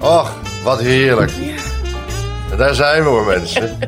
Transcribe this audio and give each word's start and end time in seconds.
Och, 0.00 0.62
wat 0.62 0.80
heerlijk. 0.80 1.32
Daar 2.56 2.74
zijn 2.74 3.02
we 3.02 3.08
hoor, 3.08 3.26
mensen. 3.26 3.78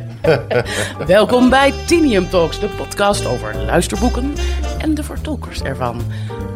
Welkom 1.06 1.50
bij 1.50 1.72
Tinium 1.86 2.28
Talks, 2.28 2.60
de 2.60 2.68
podcast 2.68 3.26
over 3.26 3.56
luisterboeken 3.56 4.34
en 4.78 4.94
de 4.94 5.02
vertolkers 5.02 5.62
ervan. 5.62 6.02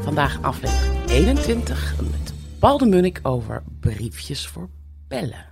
Vandaag 0.03 0.39
aflevering 0.43 1.09
21 1.11 1.95
met 2.01 2.33
Paul 2.59 2.79
de 2.79 2.87
Munnik 2.87 3.21
over 3.23 3.63
briefjes 3.81 4.47
voor 4.49 4.69
bellen 5.09 5.47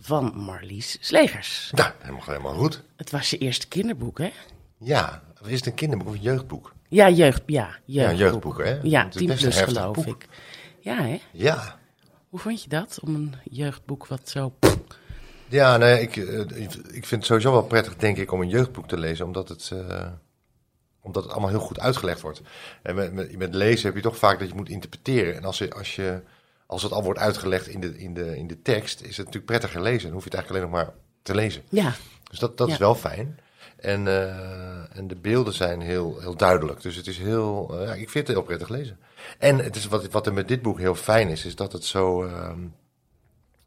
van 0.00 0.32
Marlies 0.36 0.96
Slegers. 1.00 1.70
Nou, 1.74 1.90
helemaal, 1.98 2.22
helemaal 2.26 2.54
goed. 2.54 2.82
Het 2.96 3.10
was 3.10 3.30
je 3.30 3.38
eerste 3.38 3.68
kinderboek, 3.68 4.18
hè? 4.18 4.32
Ja, 4.78 5.22
is 5.46 5.54
het 5.56 5.66
een 5.66 5.74
kinderboek 5.74 6.08
of 6.08 6.14
een 6.14 6.20
jeugdboek? 6.20 6.72
Ja, 6.88 7.10
jeugd, 7.10 7.42
ja, 7.46 7.68
jeugdboek. 7.84 8.18
jeugdboek, 8.18 8.64
hè? 8.64 8.78
Ja, 8.82 9.04
Het 9.04 9.14
is 9.14 9.20
10 9.20 9.26
best 9.28 9.44
een 9.44 9.50
plus 9.50 9.62
geloof 9.62 9.94
boek. 9.96 10.06
ik. 10.06 10.28
Ja, 10.80 11.02
hè? 11.02 11.20
Ja. 11.32 11.78
Hoe 12.28 12.38
vond 12.40 12.62
je 12.62 12.68
dat, 12.68 12.98
om 13.02 13.14
een 13.14 13.34
jeugdboek 13.44 14.06
wat 14.06 14.28
zo... 14.28 14.52
Ja, 15.48 15.76
nee, 15.76 16.00
ik, 16.00 16.16
eh, 16.16 16.40
ik 16.70 17.06
vind 17.06 17.10
het 17.10 17.24
sowieso 17.24 17.52
wel 17.52 17.62
prettig, 17.62 17.96
denk 17.96 18.16
ik, 18.16 18.32
om 18.32 18.40
een 18.40 18.48
jeugdboek 18.48 18.88
te 18.88 18.98
lezen, 18.98 19.26
omdat 19.26 19.48
het, 19.48 19.70
eh, 19.72 20.06
omdat 21.00 21.22
het 21.22 21.32
allemaal 21.32 21.50
heel 21.50 21.58
goed 21.58 21.80
uitgelegd 21.80 22.20
wordt. 22.20 22.40
En 22.82 22.94
met, 22.94 23.12
met, 23.12 23.36
met 23.36 23.54
lezen 23.54 23.86
heb 23.86 23.96
je 23.96 24.02
toch 24.02 24.16
vaak 24.16 24.38
dat 24.38 24.48
je 24.48 24.54
moet 24.54 24.68
interpreteren. 24.68 25.36
En 25.36 25.44
als, 25.44 25.58
je, 25.58 25.74
als, 25.74 25.96
je, 25.96 26.22
als 26.66 26.82
het 26.82 26.92
al 26.92 27.02
wordt 27.02 27.20
uitgelegd 27.20 27.66
in 27.66 27.80
de, 27.80 27.98
in, 27.98 28.14
de, 28.14 28.36
in 28.36 28.46
de 28.46 28.62
tekst, 28.62 29.00
is 29.00 29.16
het 29.16 29.26
natuurlijk 29.26 29.46
prettiger 29.46 29.82
lezen. 29.82 30.02
Dan 30.02 30.12
hoef 30.12 30.24
je 30.24 30.30
het 30.30 30.38
eigenlijk 30.38 30.64
alleen 30.64 30.80
nog 30.80 30.86
maar 30.86 30.94
te 31.22 31.34
lezen. 31.34 31.62
Ja, 31.68 31.94
Dus 32.30 32.38
dat, 32.38 32.58
dat 32.58 32.68
is 32.68 32.78
wel 32.78 32.94
fijn. 32.94 33.38
En, 33.76 34.06
eh, 34.08 34.65
en 34.96 35.08
de 35.08 35.14
beelden 35.16 35.52
zijn 35.54 35.80
heel, 35.80 36.16
heel 36.20 36.36
duidelijk. 36.36 36.82
Dus 36.82 36.96
het 36.96 37.06
is 37.06 37.18
heel. 37.18 37.76
eh, 37.80 37.86
ja, 37.86 37.92
ik 37.92 38.10
vind 38.10 38.26
het 38.26 38.36
heel 38.36 38.44
prettig 38.46 38.68
lezen. 38.68 38.98
En 39.38 39.58
het 39.58 39.76
is 39.76 39.86
wat, 39.86 40.10
wat 40.10 40.26
er 40.26 40.32
met 40.34 40.48
dit 40.48 40.62
boek 40.62 40.78
heel 40.78 40.94
fijn 40.94 41.28
is, 41.28 41.44
is 41.44 41.54
dat 41.56 41.72
het 41.72 41.84
zo. 41.84 42.24
ehm, 42.24 42.58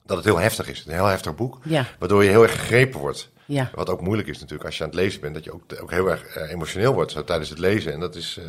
dat 0.06 0.18
het 0.18 0.26
heel 0.26 0.38
heftig 0.40 0.70
is. 0.70 0.84
Een 0.88 0.94
heel 0.94 1.06
heftig 1.06 1.36
boek. 1.36 1.60
ja, 1.64 1.86
Waardoor 2.00 2.24
je 2.24 2.30
heel 2.30 2.44
erg 2.44 2.52
gegrepen 2.60 3.00
wordt. 3.00 3.30
ja. 3.46 3.70
Wat 3.74 3.90
ook 3.90 4.02
moeilijk 4.02 4.28
is 4.28 4.40
natuurlijk 4.40 4.66
als 4.66 4.78
je 4.78 4.84
aan 4.84 4.90
het 4.90 4.98
lezen 5.00 5.22
bent, 5.22 5.34
dat 5.34 5.44
je 5.44 5.54
ook, 5.54 5.64
ook 5.82 5.92
heel 5.92 6.10
erg 6.10 6.26
eh, 6.26 6.52
emotioneel 6.52 6.94
wordt 6.94 7.12
zo, 7.12 7.24
tijdens 7.24 7.50
het 7.50 7.60
lezen. 7.60 7.94
En 7.94 8.00
dat 8.00 8.16
is. 8.16 8.38
eh, 8.38 8.46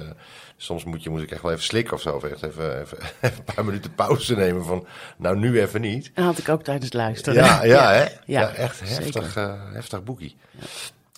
soms 0.56 0.84
moet, 0.84 1.02
je, 1.02 1.10
moet 1.10 1.22
ik 1.22 1.30
echt 1.30 1.42
wel 1.42 1.50
even 1.52 1.64
slikken 1.64 1.94
of 1.94 2.00
zo. 2.00 2.14
Of 2.14 2.24
echt 2.24 2.42
even, 2.42 2.80
even, 2.80 2.98
even 3.20 3.38
een 3.46 3.54
paar 3.54 3.64
minuten 3.64 3.94
pauze 3.94 4.34
nemen 4.36 4.64
van. 4.64 4.86
Nou, 5.16 5.36
nu 5.38 5.60
even 5.60 5.80
niet. 5.80 6.10
Dat 6.14 6.24
had 6.24 6.38
ik 6.38 6.48
ook 6.48 6.62
tijdens 6.62 6.84
het 6.84 6.94
luisteren. 6.94 7.42
Ja, 7.42 7.64
ja, 7.64 7.92
hè? 7.92 8.06
Ja, 8.26 8.52
echt 8.54 8.80
heftig, 8.84 9.34
heftig 9.72 10.04
boekie. 10.04 10.36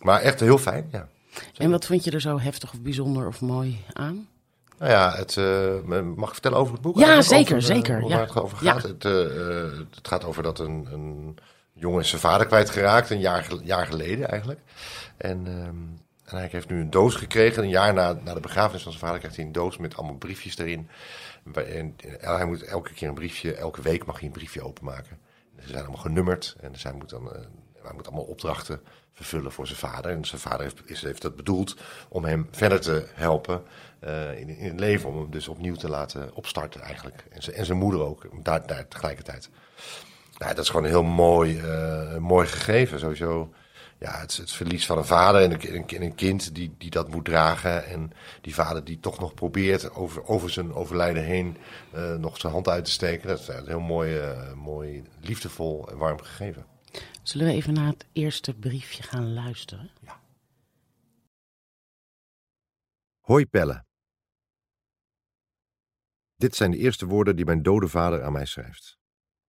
Maar 0.03 0.21
echt 0.21 0.41
heel 0.41 0.59
fijn, 0.59 0.89
ja. 0.93 1.09
En 1.57 1.71
wat 1.71 1.87
vond 1.87 2.05
je 2.05 2.11
er 2.11 2.21
zo 2.21 2.39
heftig 2.41 2.73
of 2.73 2.81
bijzonder 2.81 3.27
of 3.27 3.41
mooi 3.41 3.85
aan? 3.93 4.29
Nou 4.79 4.91
ja, 4.95 5.15
het, 5.17 5.37
eh, 5.37 6.03
mag 6.15 6.27
ik 6.29 6.33
vertellen 6.33 6.59
over 6.59 6.73
het 6.73 6.83
boek? 6.83 6.99
Ja, 6.99 7.23
zeker, 7.23 7.57
Over, 7.57 7.71
eh, 7.71 7.77
zeker, 7.77 8.01
Waar 8.01 8.11
ja. 8.11 8.21
het 8.21 8.37
over 8.37 8.65
Ja. 8.65 8.73
gaat. 8.73 8.83
Het, 8.83 9.05
eh, 9.05 9.57
eh, 9.57 9.73
het 9.95 10.09
gaat 10.09 10.25
over 10.25 10.43
dat 10.43 10.59
een, 10.59 10.89
een 10.93 11.37
jongen 11.73 12.01
is 12.01 12.09
zijn 12.09 12.21
vader 12.21 12.47
kwijtgeraakt, 12.47 13.11
een 13.11 13.21
jaar, 13.21 13.47
jaar 13.63 13.87
geleden 13.87 14.29
eigenlijk. 14.29 14.61
En, 15.17 15.47
ehm, 15.47 15.77
en 16.25 16.37
hij 16.39 16.49
heeft 16.53 16.69
nu 16.69 16.81
een 16.81 16.91
doos 16.91 17.15
gekregen. 17.15 17.63
Een 17.63 17.69
jaar 17.69 17.95
na, 17.95 18.13
na 18.25 18.35
de 18.35 18.41
begrafenis 18.41 18.83
van 18.83 18.93
zijn 18.93 19.05
vader 19.05 19.19
krijgt 19.19 19.37
hij 19.37 19.47
een 19.47 19.53
doos 19.53 19.77
met 19.77 19.97
allemaal 19.97 20.17
briefjes 20.17 20.59
erin. 20.59 20.89
En, 21.55 21.65
en 21.65 22.37
hij 22.37 22.45
moet 22.47 22.63
elke 22.63 22.93
keer 22.93 23.09
een 23.09 23.15
briefje, 23.15 23.55
elke 23.55 23.83
week 23.83 24.05
mag 24.07 24.17
hij 24.19 24.27
een 24.27 24.35
briefje 24.35 24.63
openmaken. 24.63 25.19
Ze 25.61 25.69
zijn 25.69 25.81
allemaal 25.83 26.03
genummerd 26.03 26.57
en 26.61 26.79
zij 26.79 26.93
moet 26.93 27.11
dan, 27.11 27.33
eh, 27.33 27.41
hij 27.83 27.95
moet 27.95 28.07
allemaal 28.07 28.25
opdrachten 28.25 28.81
vervullen 29.13 29.53
voor 29.53 29.67
zijn 29.67 29.79
vader. 29.79 30.11
En 30.11 30.25
zijn 30.25 30.41
vader 30.41 30.61
heeft, 30.61 30.81
is, 30.85 31.03
heeft 31.03 31.23
dat 31.23 31.37
bedoeld 31.37 31.77
om 32.09 32.25
hem 32.25 32.49
verder 32.51 32.81
te 32.81 33.07
helpen 33.15 33.63
eh, 34.01 34.39
in, 34.41 34.49
in 34.49 34.69
het 34.71 34.81
leven. 34.81 35.09
Om 35.09 35.17
hem 35.19 35.31
dus 35.31 35.49
opnieuw 35.49 35.75
te 35.75 35.89
laten 35.89 36.35
opstarten 36.35 36.81
eigenlijk. 36.81 37.25
En, 37.31 37.43
zijn- 37.43 37.57
en 37.57 37.67
zijn 37.67 37.79
moeder 37.79 38.01
ook, 38.01 38.27
daar, 38.43 38.67
daar 38.67 38.89
tegelijkertijd. 38.89 39.51
Nou, 40.39 40.55
dat 40.55 40.65
is 40.65 40.71
gewoon 40.71 40.85
een 40.85 40.91
heel 40.91 41.03
mooi, 41.03 41.59
eh, 41.59 42.17
mooi 42.17 42.47
gegeven. 42.47 42.99
Sowieso 42.99 43.53
ja, 43.99 44.19
het, 44.21 44.37
het 44.37 44.51
verlies 44.53 44.87
van 44.87 44.99
een 44.99 45.05
vader 45.05 45.43
en 45.43 45.53
een, 45.53 46.03
een, 46.03 46.15
kind 46.15 46.55
die, 46.55 46.75
die 46.79 46.91
dat 46.91 47.09
moet 47.09 47.25
dragen. 47.25 47.87
En 47.87 48.13
die 48.41 48.55
vader 48.55 48.85
die 48.85 49.01
toch 49.01 49.19
nog 49.19 49.35
probeert 49.35 49.95
over, 49.95 50.27
over 50.27 50.51
zijn 50.51 50.75
overlijden 50.75 51.23
heen 51.25 51.57
eh, 51.93 52.15
nog 52.15 52.39
zijn 52.39 52.53
hand 52.53 52.69
uit 52.69 52.85
te 52.85 52.91
steken. 52.91 53.29
Dat 53.29 53.41
is 53.41 53.49
een 53.49 53.67
heel 53.67 53.81
mooi, 53.81 54.21
mooi 54.57 55.03
liefdevol 55.21 55.89
en 55.91 55.97
warm 55.97 56.21
gegeven. 56.21 56.67
Zullen 57.23 57.47
we 57.47 57.53
even 57.53 57.75
naar 57.75 57.87
het 57.87 58.07
eerste 58.13 58.55
briefje 58.55 59.03
gaan 59.03 59.33
luisteren? 59.33 59.91
Hoi 63.21 63.47
Pelle. 63.47 63.85
Dit 66.35 66.55
zijn 66.55 66.71
de 66.71 66.77
eerste 66.77 67.07
woorden 67.07 67.37
die 67.37 67.45
mijn 67.45 67.63
dode 67.63 67.89
vader 67.89 68.23
aan 68.23 68.33
mij 68.33 68.47
schrijft. 68.47 68.99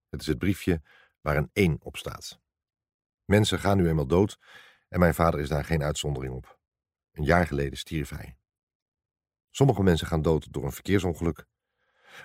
Het 0.10 0.22
is 0.22 0.28
het 0.28 0.38
briefje 0.38 0.82
waar 1.22 1.38
een 1.38 1.50
1 1.54 1.78
op 1.80 1.98
staat. 1.98 2.40
Mensen 3.26 3.60
gaan 3.60 3.78
nu 3.78 3.88
eenmaal 3.88 4.08
dood 4.08 4.38
en 4.88 5.00
mijn 5.00 5.14
vader 5.14 5.40
is 5.40 5.50
daar 5.50 5.66
geen 5.66 5.84
uitzondering 5.84 6.34
op. 6.34 6.60
Een 7.12 7.24
jaar 7.24 7.48
geleden 7.48 7.78
stierf 7.78 8.10
hij. 8.10 8.38
Sommige 9.50 9.84
mensen 9.84 10.08
gaan 10.08 10.22
dood 10.22 10.54
door 10.54 10.64
een 10.64 10.72
verkeersongeluk. 10.72 11.46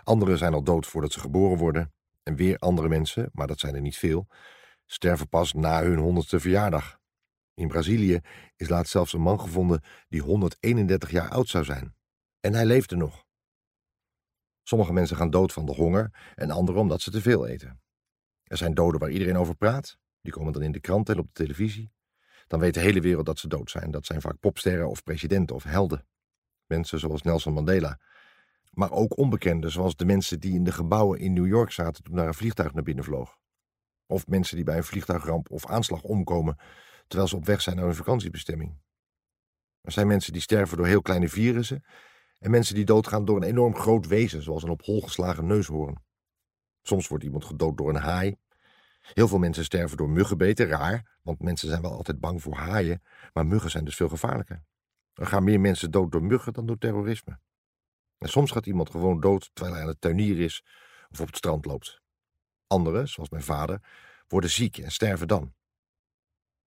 Anderen 0.03 0.39
zijn 0.39 0.55
al 0.55 0.63
dood 0.63 0.87
voordat 0.87 1.13
ze 1.13 1.21
geboren 1.21 1.59
worden. 1.59 1.93
En 2.23 2.37
weer 2.37 2.59
andere 2.59 2.89
mensen, 2.89 3.29
maar 3.33 3.47
dat 3.47 3.59
zijn 3.59 3.75
er 3.75 3.81
niet 3.81 3.97
veel, 3.97 4.29
sterven 4.91 5.29
pas 5.29 5.53
na 5.53 5.83
hun 5.83 5.99
honderdste 5.99 6.41
verjaardag. 6.41 7.01
In 7.55 7.69
Brazilië 7.69 8.21
is 8.57 8.69
laatst 8.69 8.93
zelfs 8.93 9.13
een 9.13 9.21
man 9.21 9.41
gevonden 9.41 9.83
die 10.09 10.21
131 10.21 11.11
jaar 11.11 11.29
oud 11.29 11.49
zou 11.49 11.65
zijn. 11.65 11.95
En 12.41 12.55
hij 12.55 12.67
leefde 12.67 12.97
nog. 12.97 13.27
Sommige 14.63 14.93
mensen 14.93 15.17
gaan 15.17 15.31
dood 15.31 15.53
van 15.53 15.67
de 15.67 15.73
honger 15.73 16.33
en 16.35 16.51
anderen 16.51 16.81
omdat 16.81 17.01
ze 17.01 17.11
te 17.11 17.21
veel 17.21 17.47
eten. 17.47 17.81
Er 18.43 18.57
zijn 18.57 18.75
doden 18.75 19.01
waar 19.01 19.11
iedereen 19.11 19.37
over 19.37 19.55
praat. 19.55 19.99
Die 20.21 20.33
komen 20.33 20.53
dan 20.53 20.63
in 20.63 20.73
de 20.73 20.81
krant 20.81 21.09
en 21.09 21.19
op 21.19 21.27
de 21.27 21.33
televisie. 21.33 21.93
Dan 22.47 22.61
weet 22.61 22.75
de 22.75 22.81
hele 22.81 23.01
wereld 23.01 23.27
dat 23.27 23.39
ze 23.39 23.49
dood 23.49 23.71
zijn. 23.71 23.91
Dat 23.91 24.07
zijn 24.07 24.21
vaak 24.21 24.41
popsterren 24.41 24.89
of 24.89 25.03
presidenten 25.03 25.57
of 25.57 25.63
helden. 25.63 26.07
Mensen 26.67 26.99
zoals 26.99 27.23
Nelson 27.23 27.53
Mandela. 27.53 28.01
Maar 28.71 28.91
ook 28.91 29.17
onbekenden 29.17 29.71
zoals 29.71 29.97
de 29.97 30.05
mensen 30.05 30.41
die 30.41 30.55
in 30.55 30.65
de 30.65 30.73
gebouwen 30.73 31.19
in 31.19 31.33
New 31.33 31.47
York 31.47 31.71
zaten 31.71 32.03
toen 32.03 32.17
daar 32.17 32.27
een 32.27 32.35
vliegtuig 32.35 32.75
naar 32.75 32.83
binnen 32.83 33.05
vloog. 33.05 33.39
Of 34.11 34.27
mensen 34.27 34.57
die 34.57 34.65
bij 34.65 34.77
een 34.77 34.85
vliegtuigramp 34.85 35.51
of 35.51 35.67
aanslag 35.67 36.03
omkomen 36.03 36.57
terwijl 37.07 37.29
ze 37.29 37.37
op 37.37 37.47
weg 37.47 37.61
zijn 37.61 37.77
naar 37.77 37.85
hun 37.85 37.95
vakantiebestemming. 37.95 38.79
Er 39.81 39.93
zijn 39.93 40.07
mensen 40.07 40.33
die 40.33 40.43
sterven 40.43 40.77
door 40.77 40.87
heel 40.87 41.03
kleine 41.03 41.29
virussen 41.29 41.85
en 42.39 42.51
mensen 42.51 42.75
die 42.75 42.85
doodgaan 42.85 43.25
door 43.25 43.37
een 43.37 43.43
enorm 43.43 43.75
groot 43.75 44.07
wezen, 44.07 44.43
zoals 44.43 44.63
een 44.63 44.69
op 44.69 44.83
hol 44.83 45.01
geslagen 45.01 45.47
neushoorn. 45.47 46.03
Soms 46.83 47.09
wordt 47.09 47.25
iemand 47.25 47.45
gedood 47.45 47.77
door 47.77 47.89
een 47.89 48.03
haai. 48.03 48.37
Heel 49.01 49.29
veel 49.29 49.39
mensen 49.39 49.65
sterven 49.65 49.97
door 49.97 50.11
muggenbeten, 50.11 50.67
raar, 50.67 51.19
want 51.23 51.43
mensen 51.43 51.69
zijn 51.69 51.83
wel 51.83 51.93
altijd 51.93 52.21
bang 52.21 52.43
voor 52.43 52.55
haaien, 52.55 53.03
maar 53.33 53.47
muggen 53.47 53.71
zijn 53.71 53.85
dus 53.85 53.97
veel 53.97 54.09
gevaarlijker. 54.09 54.65
Er 55.15 55.27
gaan 55.27 55.45
meer 55.45 55.61
mensen 55.61 55.91
dood 55.91 56.13
door 56.13 56.23
muggen 56.23 56.53
dan 56.53 56.67
door 56.67 56.79
terrorisme. 56.79 57.39
En 58.19 58.29
soms 58.29 58.51
gaat 58.51 58.67
iemand 58.67 58.91
gewoon 58.91 59.21
dood 59.21 59.51
terwijl 59.53 59.75
hij 59.75 59.85
aan 59.85 59.91
het 59.91 60.01
tuinier 60.01 60.41
is 60.41 60.65
of 61.11 61.21
op 61.21 61.27
het 61.27 61.37
strand 61.37 61.65
loopt. 61.65 62.01
Anderen, 62.69 63.09
zoals 63.09 63.29
mijn 63.29 63.43
vader, 63.43 63.81
worden 64.29 64.51
ziek 64.51 64.79
en 64.79 64.93
sterven 64.93 65.29
dan. 65.29 65.55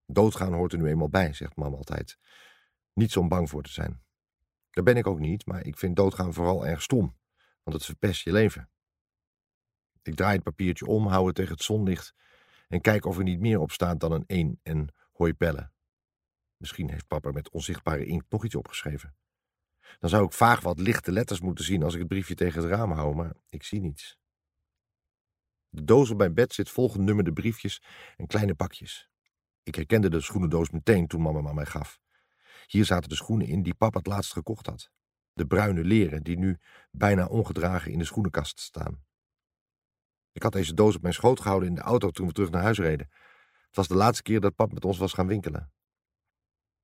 Doodgaan 0.06 0.54
hoort 0.54 0.74
er 0.74 0.80
nu 0.80 0.88
eenmaal 0.88 1.10
bij, 1.10 1.34
zegt 1.34 1.56
mam 1.56 1.74
altijd. 1.74 2.18
Niets 2.94 3.18
om 3.18 3.28
bang 3.28 3.50
voor 3.50 3.64
te 3.64 3.72
zijn. 3.72 4.02
Daar 4.70 4.84
ben 4.84 4.98
ik 4.98 5.08
ook 5.08 5.20
niet, 5.20 5.46
maar 5.46 5.66
ik 5.66 5.78
vind 5.78 5.96
doodgaan 5.96 6.34
vooral 6.34 6.66
erg 6.66 6.82
stom, 6.82 7.18
want 7.64 7.78
het 7.78 7.86
verpest 7.86 8.24
je 8.24 8.32
leven. 8.32 8.70
Ik 10.02 10.16
draai 10.16 10.36
het 10.36 10.44
papiertje 10.44 10.86
om, 10.86 11.08
hou 11.08 11.26
het 11.26 11.36
tegen 11.36 11.52
het 11.52 11.64
zonlicht 11.64 12.14
en 12.68 12.82
kijk 12.82 13.06
of 13.06 13.18
er 13.18 13.24
niet 13.24 13.40
meer 13.40 13.60
op 13.60 13.72
staat 13.72 14.00
dan 14.00 14.12
een 14.12 14.24
1 14.28 14.60
en 14.64 14.94
hoi 15.12 15.34
pellen. 15.34 15.74
Misschien 16.58 16.90
heeft 16.90 17.08
papa 17.08 17.32
met 17.32 17.50
onzichtbare 17.50 18.06
inkt 18.06 18.26
nog 18.30 18.46
iets 18.46 18.56
opgeschreven. 18.56 19.16
Dan 20.00 20.10
zou 20.10 20.26
ik 20.26 20.34
vaag 20.34 20.62
wat 20.62 20.80
lichte 20.80 21.12
letters 21.12 21.40
moeten 21.40 21.66
zien 21.66 21.84
als 21.84 21.94
ik 21.94 22.00
het 22.00 22.08
briefje 22.08 22.36
tegen 22.36 22.62
het 22.62 22.72
raam 22.72 22.92
hou, 22.92 23.16
maar 23.16 23.34
ik 23.50 23.64
zie 23.64 23.80
niets. 23.82 24.21
De 25.74 25.84
doos 25.84 26.10
op 26.10 26.18
mijn 26.18 26.34
bed 26.34 26.54
zit 26.54 26.70
vol 26.70 26.90
genummerde 26.90 27.34
briefjes 27.34 27.82
en 28.18 28.28
kleine 28.28 28.56
pakjes. 28.56 29.10
Ik 29.64 29.76
herkende 29.76 30.10
de 30.10 30.22
schoenendoos 30.22 30.70
meteen 30.70 31.08
toen 31.08 31.22
mama 31.22 31.50
aan 31.50 31.56
mij 31.56 31.66
gaf. 31.66 32.00
Hier 32.68 32.86
zaten 32.86 33.10
de 33.10 33.16
schoenen 33.16 33.48
in 33.48 33.64
die 33.64 33.74
papa 33.74 33.98
het 33.98 34.08
laatst 34.08 34.34
gekocht 34.34 34.66
had. 34.66 34.92
De 35.34 35.46
bruine 35.46 35.84
leren 35.84 36.24
die 36.24 36.38
nu 36.38 36.58
bijna 36.92 37.26
ongedragen 37.26 37.92
in 37.92 37.98
de 37.98 38.06
schoenenkast 38.06 38.60
staan. 38.60 39.04
Ik 40.32 40.44
had 40.44 40.52
deze 40.52 40.74
doos 40.74 40.96
op 40.96 41.02
mijn 41.02 41.14
schoot 41.14 41.40
gehouden 41.40 41.70
in 41.70 41.76
de 41.76 41.82
auto 41.82 42.10
toen 42.10 42.28
we 42.28 42.34
terug 42.34 42.50
naar 42.50 42.62
huis 42.62 42.80
reden. 42.80 43.10
Het 43.66 43.76
was 43.76 43.88
de 43.88 43.96
laatste 43.96 44.24
keer 44.24 44.40
dat 44.40 44.56
pap 44.56 44.74
met 44.74 44.86
ons 44.86 44.98
was 44.98 45.14
gaan 45.14 45.28
winkelen. 45.28 45.72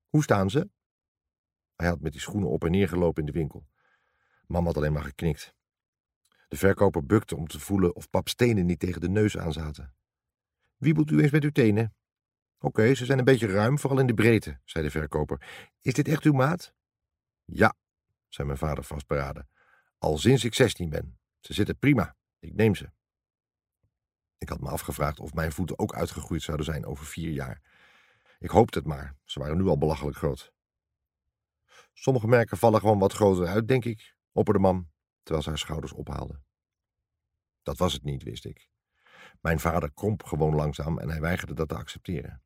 Hoe 0.07 0.23
staan 0.23 0.49
ze? 0.49 0.69
Hij 1.75 1.87
had 1.87 1.99
met 1.99 2.11
die 2.11 2.21
schoenen 2.21 2.49
op 2.49 2.63
en 2.63 2.71
neer 2.71 2.87
gelopen 2.87 3.25
in 3.25 3.31
de 3.31 3.37
winkel. 3.39 3.67
Mam 4.45 4.65
had 4.65 4.77
alleen 4.77 4.93
maar 4.93 5.03
geknikt. 5.03 5.56
De 6.47 6.57
verkoper 6.57 7.05
bukte 7.05 7.35
om 7.35 7.47
te 7.47 7.59
voelen 7.59 7.95
of 7.95 8.09
paps 8.09 8.35
tenen 8.35 8.65
niet 8.65 8.79
tegen 8.79 9.01
de 9.01 9.09
neus 9.09 9.37
aanzaten. 9.37 9.95
Wiebelt 10.77 11.11
u 11.11 11.21
eens 11.21 11.31
met 11.31 11.43
uw 11.43 11.51
tenen? 11.51 11.95
Oké, 12.59 12.93
ze 12.93 13.05
zijn 13.05 13.19
een 13.19 13.25
beetje 13.25 13.47
ruim, 13.47 13.79
vooral 13.79 13.99
in 13.99 14.07
de 14.07 14.13
breedte, 14.13 14.59
zei 14.65 14.83
de 14.83 14.91
verkoper. 14.91 15.71
Is 15.81 15.93
dit 15.93 16.07
echt 16.07 16.23
uw 16.23 16.33
maat? 16.33 16.73
Ja, 17.45 17.75
zei 18.27 18.47
mijn 18.47 18.59
vader 18.59 18.83
vastberaden. 18.83 19.49
Al 19.97 20.17
sinds 20.17 20.43
ik 20.43 20.53
zestien 20.53 20.89
ben. 20.89 21.19
Ze 21.39 21.53
zitten 21.53 21.77
prima. 21.77 22.15
Ik 22.39 22.53
neem 22.53 22.75
ze. 22.75 22.89
Ik 24.37 24.49
had 24.49 24.61
me 24.61 24.69
afgevraagd 24.69 25.19
of 25.19 25.33
mijn 25.33 25.51
voeten 25.51 25.79
ook 25.79 25.93
uitgegroeid 25.93 26.41
zouden 26.41 26.65
zijn 26.65 26.85
over 26.85 27.05
vier 27.05 27.31
jaar. 27.31 27.61
Ik 28.39 28.49
hoopte 28.49 28.77
het 28.77 28.87
maar, 28.87 29.15
ze 29.23 29.39
waren 29.39 29.57
nu 29.57 29.67
al 29.67 29.77
belachelijk 29.77 30.17
groot. 30.17 30.53
Sommige 31.93 32.27
merken 32.27 32.57
vallen 32.57 32.79
gewoon 32.79 32.99
wat 32.99 33.13
groter 33.13 33.47
uit, 33.47 33.67
denk 33.67 33.85
ik, 33.85 34.15
opperde 34.31 34.59
mam, 34.59 34.91
terwijl 35.27 35.43
ze 35.43 35.49
haar 35.49 35.57
schouders 35.57 35.91
ophaalde. 35.91 36.41
Dat 37.63 37.77
was 37.77 37.93
het 37.93 38.03
niet, 38.03 38.23
wist 38.23 38.45
ik. 38.45 38.69
Mijn 39.41 39.59
vader 39.59 39.93
kromp 39.93 40.23
gewoon 40.23 40.55
langzaam 40.55 40.99
en 40.99 41.09
hij 41.09 41.21
weigerde 41.21 41.53
dat 41.53 41.69
te 41.69 41.75
accepteren. 41.75 42.43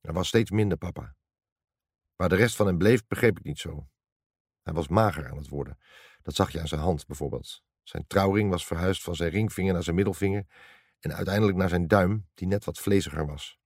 Er 0.00 0.12
was 0.12 0.28
steeds 0.28 0.50
minder 0.50 0.78
papa. 0.78 1.16
Waar 2.16 2.28
de 2.28 2.36
rest 2.36 2.56
van 2.56 2.66
hem 2.66 2.78
bleef, 2.78 3.06
begreep 3.06 3.38
ik 3.38 3.44
niet 3.44 3.58
zo. 3.58 3.88
Hij 4.62 4.72
was 4.72 4.88
mager 4.88 5.28
aan 5.30 5.36
het 5.36 5.48
worden. 5.48 5.78
Dat 6.22 6.34
zag 6.34 6.50
je 6.50 6.60
aan 6.60 6.68
zijn 6.68 6.80
hand 6.80 7.06
bijvoorbeeld. 7.06 7.62
Zijn 7.82 8.06
trouwring 8.06 8.50
was 8.50 8.66
verhuisd 8.66 9.02
van 9.02 9.16
zijn 9.16 9.30
ringvinger 9.30 9.72
naar 9.72 9.82
zijn 9.82 9.96
middelvinger 9.96 10.46
en 11.00 11.14
uiteindelijk 11.14 11.58
naar 11.58 11.68
zijn 11.68 11.88
duim, 11.88 12.28
die 12.34 12.46
net 12.46 12.64
wat 12.64 12.78
vleesiger 12.78 13.26
was. 13.26 13.58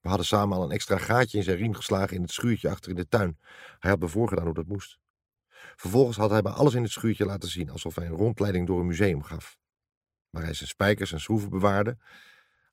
We 0.00 0.08
hadden 0.08 0.26
samen 0.26 0.56
al 0.56 0.64
een 0.64 0.70
extra 0.70 0.98
gaatje 0.98 1.38
in 1.38 1.44
zijn 1.44 1.56
riem 1.56 1.74
geslagen 1.74 2.16
in 2.16 2.22
het 2.22 2.30
schuurtje 2.30 2.70
achter 2.70 2.90
in 2.90 2.96
de 2.96 3.08
tuin. 3.08 3.38
Hij 3.78 3.90
had 3.90 4.00
me 4.00 4.08
voorgedaan 4.08 4.44
hoe 4.44 4.54
dat 4.54 4.66
moest. 4.66 4.98
Vervolgens 5.76 6.16
had 6.16 6.30
hij 6.30 6.42
me 6.42 6.50
alles 6.50 6.74
in 6.74 6.82
het 6.82 6.92
schuurtje 6.92 7.24
laten 7.24 7.48
zien, 7.48 7.70
alsof 7.70 7.94
hij 7.94 8.06
een 8.06 8.12
rondleiding 8.12 8.66
door 8.66 8.80
een 8.80 8.86
museum 8.86 9.22
gaf. 9.22 9.58
Waar 10.30 10.44
hij 10.44 10.54
zijn 10.54 10.68
spijkers 10.68 11.12
en 11.12 11.20
schroeven 11.20 11.50
bewaarde. 11.50 11.96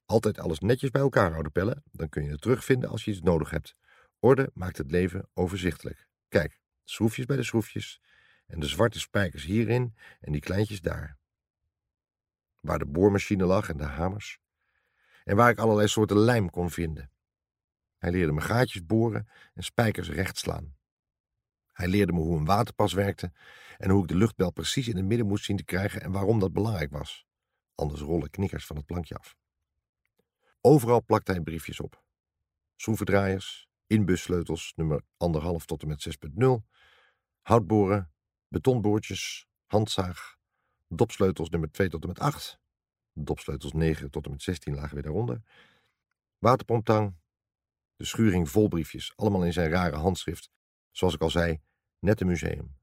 Altijd 0.05 0.39
alles 0.39 0.59
netjes 0.59 0.89
bij 0.89 1.01
elkaar 1.01 1.31
houden, 1.31 1.51
pellen. 1.51 1.83
Dan 1.91 2.09
kun 2.09 2.23
je 2.23 2.29
het 2.29 2.41
terugvinden 2.41 2.89
als 2.89 3.05
je 3.05 3.11
iets 3.11 3.21
nodig 3.21 3.49
hebt. 3.49 3.75
Orde 4.19 4.51
maakt 4.53 4.77
het 4.77 4.91
leven 4.91 5.29
overzichtelijk. 5.33 6.07
Kijk, 6.27 6.59
schroefjes 6.83 7.25
bij 7.25 7.35
de 7.35 7.43
schroefjes. 7.43 8.01
En 8.47 8.59
de 8.59 8.67
zwarte 8.67 8.99
spijkers 8.99 9.43
hierin 9.43 9.95
en 10.19 10.31
die 10.31 10.41
kleintjes 10.41 10.81
daar. 10.81 11.17
Waar 12.59 12.79
de 12.79 12.85
boormachine 12.85 13.45
lag 13.45 13.69
en 13.69 13.77
de 13.77 13.83
hamers. 13.83 14.39
En 15.23 15.35
waar 15.35 15.49
ik 15.49 15.57
allerlei 15.57 15.87
soorten 15.87 16.17
lijm 16.17 16.49
kon 16.49 16.69
vinden. 16.69 17.11
Hij 17.97 18.11
leerde 18.11 18.31
me 18.31 18.41
gaatjes 18.41 18.85
boren 18.85 19.27
en 19.53 19.63
spijkers 19.63 20.09
recht 20.09 20.37
slaan. 20.37 20.72
Hij 21.73 21.87
leerde 21.87 22.13
me 22.13 22.19
hoe 22.19 22.37
een 22.37 22.45
waterpas 22.45 22.93
werkte 22.93 23.31
en 23.77 23.89
hoe 23.89 24.01
ik 24.01 24.07
de 24.07 24.15
luchtbel 24.15 24.51
precies 24.51 24.87
in 24.87 24.95
het 24.95 25.05
midden 25.05 25.27
moest 25.27 25.45
zien 25.45 25.57
te 25.57 25.63
krijgen 25.63 26.01
en 26.01 26.11
waarom 26.11 26.39
dat 26.39 26.53
belangrijk 26.53 26.91
was. 26.91 27.25
Anders 27.75 28.01
rollen 28.01 28.29
knikkers 28.29 28.65
van 28.65 28.75
het 28.75 28.85
plankje 28.85 29.15
af. 29.15 29.35
Overal 30.61 31.03
plakte 31.03 31.31
hij 31.31 31.41
briefjes 31.41 31.79
op. 31.79 32.03
Schroevendraaiers, 32.75 33.67
inbussleutels 33.87 34.73
nummer 34.75 35.01
1,5 35.01 35.65
tot 35.65 35.81
en 35.81 35.87
met 35.87 36.17
6.0, 36.31 36.45
houtboren, 37.41 38.13
betonboortjes, 38.47 39.47
handzaag, 39.65 40.37
dopsleutels 40.87 41.49
nummer 41.49 41.71
2 41.71 41.89
tot 41.89 42.01
en 42.01 42.07
met 42.07 42.19
8, 42.19 42.59
dopsleutels 43.13 43.73
9 43.73 44.11
tot 44.11 44.25
en 44.25 44.31
met 44.31 44.41
16 44.41 44.75
lagen 44.75 44.93
weer 44.93 45.03
daaronder, 45.03 45.41
waterpomptang, 46.37 47.15
de 47.95 48.05
schuring 48.05 48.49
vol 48.49 48.67
briefjes, 48.67 49.13
allemaal 49.15 49.45
in 49.45 49.53
zijn 49.53 49.69
rare 49.69 49.95
handschrift, 49.95 50.51
zoals 50.93 51.13
ik 51.13 51.21
al 51.21 51.29
zei, 51.29 51.61
net 51.99 52.21
een 52.21 52.27
museum. 52.27 52.75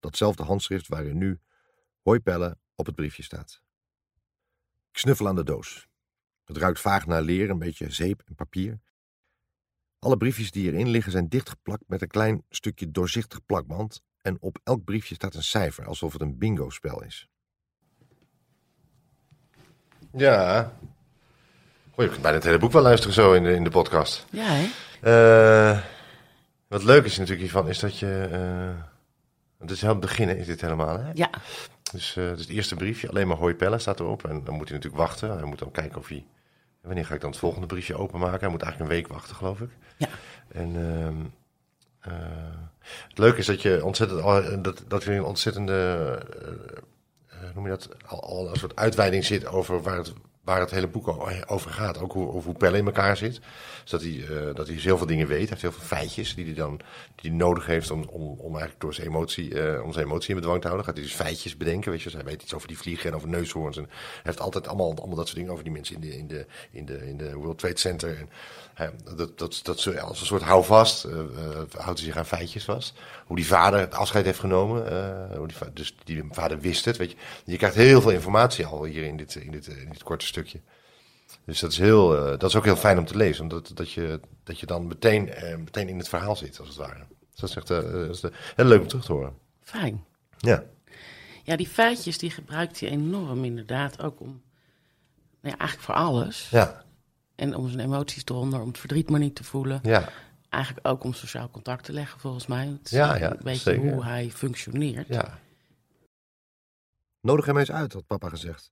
Datzelfde 0.00 0.42
handschrift 0.42 0.88
waarin 0.88 1.18
nu 1.18 1.40
hooipellen 2.02 2.60
op 2.74 2.86
het 2.86 2.94
briefje 2.94 3.22
staat. 3.22 3.60
Ik 4.90 4.98
snuffel 4.98 5.28
aan 5.28 5.34
de 5.34 5.44
doos. 5.44 5.88
Het 6.44 6.56
ruikt 6.56 6.80
vaag 6.80 7.06
naar 7.06 7.22
leer, 7.22 7.50
een 7.50 7.58
beetje 7.58 7.90
zeep 7.90 8.22
en 8.24 8.34
papier. 8.34 8.80
Alle 9.98 10.16
briefjes 10.16 10.50
die 10.50 10.72
erin 10.72 10.88
liggen 10.88 11.12
zijn 11.12 11.28
dichtgeplakt 11.28 11.82
met 11.86 12.02
een 12.02 12.08
klein 12.08 12.44
stukje 12.48 12.90
doorzichtig 12.90 13.46
plakband 13.46 14.02
en 14.22 14.36
op 14.40 14.58
elk 14.64 14.84
briefje 14.84 15.14
staat 15.14 15.34
een 15.34 15.42
cijfer, 15.42 15.86
alsof 15.86 16.12
het 16.12 16.22
een 16.22 16.38
bingo-spel 16.38 17.02
is. 17.02 17.28
Ja. 20.12 20.72
Goh, 21.90 22.04
je 22.04 22.08
kunt 22.08 22.22
bijna 22.22 22.36
het 22.36 22.46
hele 22.46 22.58
boek 22.58 22.72
wel 22.72 22.82
luisteren 22.82 23.14
zo 23.14 23.32
in 23.32 23.42
de, 23.42 23.54
in 23.54 23.64
de 23.64 23.70
podcast. 23.70 24.26
Ja, 24.30 24.46
hè? 24.46 24.68
Eh, 25.00 25.84
wat 26.68 26.82
leuk 26.84 27.04
is 27.04 27.16
natuurlijk 27.18 27.42
hiervan, 27.42 27.68
is 27.68 27.78
dat 27.78 27.98
je... 27.98 28.28
eh 28.32 28.84
het 29.58 29.70
is 29.70 29.80
helemaal 29.80 30.02
beginnen, 30.02 30.38
is 30.38 30.46
dit 30.46 30.60
helemaal, 30.60 30.98
hè? 30.98 31.10
Ja. 31.14 31.30
Dus 31.92 32.16
eh, 32.16 32.24
het 32.24 32.38
is 32.38 32.44
het 32.46 32.54
eerste 32.54 32.74
briefje, 32.74 33.08
alleen 33.08 33.28
maar 33.28 33.36
hoi 33.36 33.54
pellen 33.54 33.80
staat 33.80 34.00
erop. 34.00 34.24
En 34.24 34.44
dan 34.44 34.54
moet 34.54 34.68
hij 34.68 34.76
natuurlijk 34.76 35.02
wachten. 35.02 35.30
Hij 35.36 35.44
moet 35.44 35.58
dan 35.58 35.70
kijken 35.70 35.98
of 35.98 36.08
hij... 36.08 36.26
Wanneer 36.80 37.06
ga 37.06 37.14
ik 37.14 37.20
dan 37.20 37.30
het 37.30 37.38
volgende 37.38 37.66
briefje 37.66 37.96
openmaken? 37.96 38.40
Hij 38.40 38.48
moet 38.48 38.62
eigenlijk 38.62 38.90
een 38.92 38.96
week 38.96 39.08
wachten, 39.08 39.36
geloof 39.36 39.60
ik. 39.60 39.70
Ja. 39.96 40.08
En 40.48 40.76
ehm, 40.76 41.16
eh, 42.14 42.18
het 43.08 43.18
leuke 43.18 43.38
is 43.38 43.46
dat 43.46 43.62
je 43.62 43.84
ontzettend... 43.84 44.20
al- 44.22 44.62
Dat, 44.62 44.84
dat 44.88 45.04
er 45.04 45.16
een 45.16 45.22
ontzettende... 45.24 45.74
eh, 47.28 47.36
noem 47.54 47.64
je 47.64 47.70
dat? 47.70 47.88
Al, 48.06 48.22
al 48.22 48.48
een 48.50 48.56
soort 48.56 48.76
uitweiding 48.76 49.24
zit 49.24 49.46
over 49.46 49.82
waar 49.82 49.96
het, 49.96 50.12
waar 50.48 50.60
het 50.60 50.70
hele 50.70 50.86
boek 50.88 51.14
over 51.46 51.70
gaat. 51.70 52.00
Ook 52.00 52.12
hoe, 52.12 52.42
hoe 52.42 52.54
Pelle 52.54 52.76
in 52.78 52.86
elkaar 52.86 53.16
zit. 53.16 53.40
Dus 53.82 53.90
dat 53.90 54.02
hij, 54.02 54.24
eh, 54.28 54.54
dat 54.54 54.66
hij 54.66 54.76
heel 54.76 54.96
veel 54.98 55.06
dingen 55.06 55.26
weet. 55.26 55.38
Hij 55.38 55.48
heeft 55.48 55.62
heel 55.62 55.72
veel 55.72 55.96
feitjes 55.98 56.34
die 56.34 56.44
hij 56.44 56.54
dan 56.54 56.76
die 57.14 57.30
hij 57.30 57.38
nodig 57.38 57.66
heeft 57.66 57.90
om, 57.90 58.02
om, 58.10 58.22
om 58.22 58.50
eigenlijk 58.50 58.80
door 58.80 58.94
zijn 58.94 59.06
emotie, 59.06 59.60
eh, 59.62 59.84
om 59.84 59.92
zijn 59.92 60.04
emotie 60.06 60.28
in 60.28 60.34
bedwang 60.36 60.60
te 60.60 60.66
houden. 60.66 60.86
Gaat 60.86 60.96
hij 60.96 61.04
dus 61.06 61.14
feitjes 61.14 61.56
bedenken. 61.56 61.90
Weet 61.90 62.02
je, 62.02 62.10
hij 62.10 62.24
weet 62.24 62.42
iets 62.42 62.54
over 62.54 62.68
die 62.68 62.78
vliegen 62.78 63.10
en 63.10 63.16
over 63.16 63.28
neushoorns. 63.28 63.76
En 63.76 63.88
heeft 64.22 64.40
altijd 64.40 64.68
allemaal, 64.68 64.94
allemaal 64.96 65.16
dat 65.16 65.24
soort 65.26 65.36
dingen 65.36 65.52
over 65.52 65.64
die 65.64 65.72
mensen 65.72 65.94
in 65.94 66.00
de, 66.00 66.16
in 66.16 66.26
de, 66.26 66.46
in 66.70 66.84
de, 66.86 67.08
in 67.08 67.16
de 67.16 67.34
World 67.34 67.58
Trade 67.58 67.78
Center. 67.78 68.16
En, 68.18 68.28
hij- 68.74 68.90
dat, 69.16 69.38
dat, 69.38 69.60
dat, 69.62 70.00
als 70.00 70.20
een 70.20 70.26
soort 70.26 70.42
houvast 70.42 71.04
eh, 71.04 71.12
houdt 71.76 71.98
hij 71.98 72.08
zich 72.08 72.16
aan 72.16 72.26
feitjes 72.26 72.64
vast. 72.64 72.92
Hoe 73.26 73.36
die 73.36 73.46
vader 73.46 73.80
het 73.80 73.94
afscheid 73.94 74.24
heeft 74.24 74.38
genomen. 74.38 74.82
hoe 75.36 75.48
die, 75.48 75.56
dus 75.72 75.94
die 76.04 76.24
vader 76.30 76.60
wist 76.60 76.84
het. 76.84 76.96
Weet 76.96 77.10
je. 77.10 77.16
je 77.44 77.56
krijgt 77.56 77.76
heel 77.76 78.00
veel 78.00 78.10
informatie 78.10 78.66
al 78.66 78.84
hier 78.84 79.04
in 79.04 79.16
dit, 79.16 79.34
in 79.34 79.50
dit, 79.50 79.66
in 79.66 79.88
dit 79.90 80.02
korte 80.02 80.26
stukje. 80.38 80.60
Dus 81.44 81.60
dat 81.60 81.70
is, 81.70 81.78
heel, 81.78 82.16
eh, 82.16 82.30
dat 82.38 82.42
is 82.50 82.56
ook 82.56 82.64
heel 82.64 82.76
fijn 82.76 82.98
om 82.98 83.04
te 83.04 83.16
lezen. 83.16 83.42
Omdat 83.42 83.70
dat 83.74 83.92
je, 83.92 84.20
dat 84.44 84.60
je 84.60 84.66
dan 84.66 84.86
meteen, 84.86 85.28
eh, 85.28 85.56
meteen 85.56 85.88
in 85.88 85.98
het 85.98 86.08
verhaal 86.08 86.36
zit, 86.36 86.58
als 86.58 86.68
het 86.68 86.76
ware. 86.76 87.06
Dus 87.30 87.40
dat 87.40 87.48
is 87.50 87.56
echt 87.56 87.70
eh, 87.70 87.92
dat 87.92 88.10
is, 88.10 88.22
heel 88.56 88.64
leuk 88.64 88.80
om 88.80 88.88
terug 88.88 89.04
te 89.04 89.12
horen. 89.12 89.36
Fijn. 89.60 90.04
Ja. 90.38 90.64
Ja, 91.44 91.56
die 91.56 91.68
feitjes 91.68 92.18
die 92.18 92.30
gebruikt 92.30 92.80
hij 92.80 92.88
enorm 92.88 93.44
inderdaad 93.44 94.02
ook 94.02 94.20
om... 94.20 94.42
Nou 95.40 95.54
ja, 95.54 95.58
eigenlijk 95.58 95.80
voor 95.80 95.94
alles. 95.94 96.48
Ja. 96.50 96.84
En 97.34 97.54
om 97.54 97.68
zijn 97.68 97.80
emoties 97.80 98.22
eronder, 98.24 98.60
om 98.60 98.68
het 98.68 98.78
verdriet 98.78 99.10
maar 99.10 99.20
niet 99.20 99.34
te 99.34 99.44
voelen. 99.44 99.80
Ja. 99.82 100.08
Eigenlijk 100.48 100.86
ook 100.88 101.04
om 101.04 101.12
sociaal 101.12 101.50
contact 101.50 101.84
te 101.84 101.92
leggen, 101.92 102.20
volgens 102.20 102.46
mij. 102.46 102.66
Het 102.66 102.84
is 102.84 102.90
Ja, 102.90 103.14
een 103.14 103.20
ja, 103.20 103.36
beetje 103.42 103.70
zeker. 103.70 103.92
hoe 103.92 104.04
hij 104.04 104.30
functioneert. 104.30 105.08
Ja. 105.08 105.38
Nodig 107.20 107.46
hem 107.46 107.58
eens 107.58 107.72
uit, 107.72 107.92
had 107.92 108.06
papa 108.06 108.28
gezegd. 108.28 108.70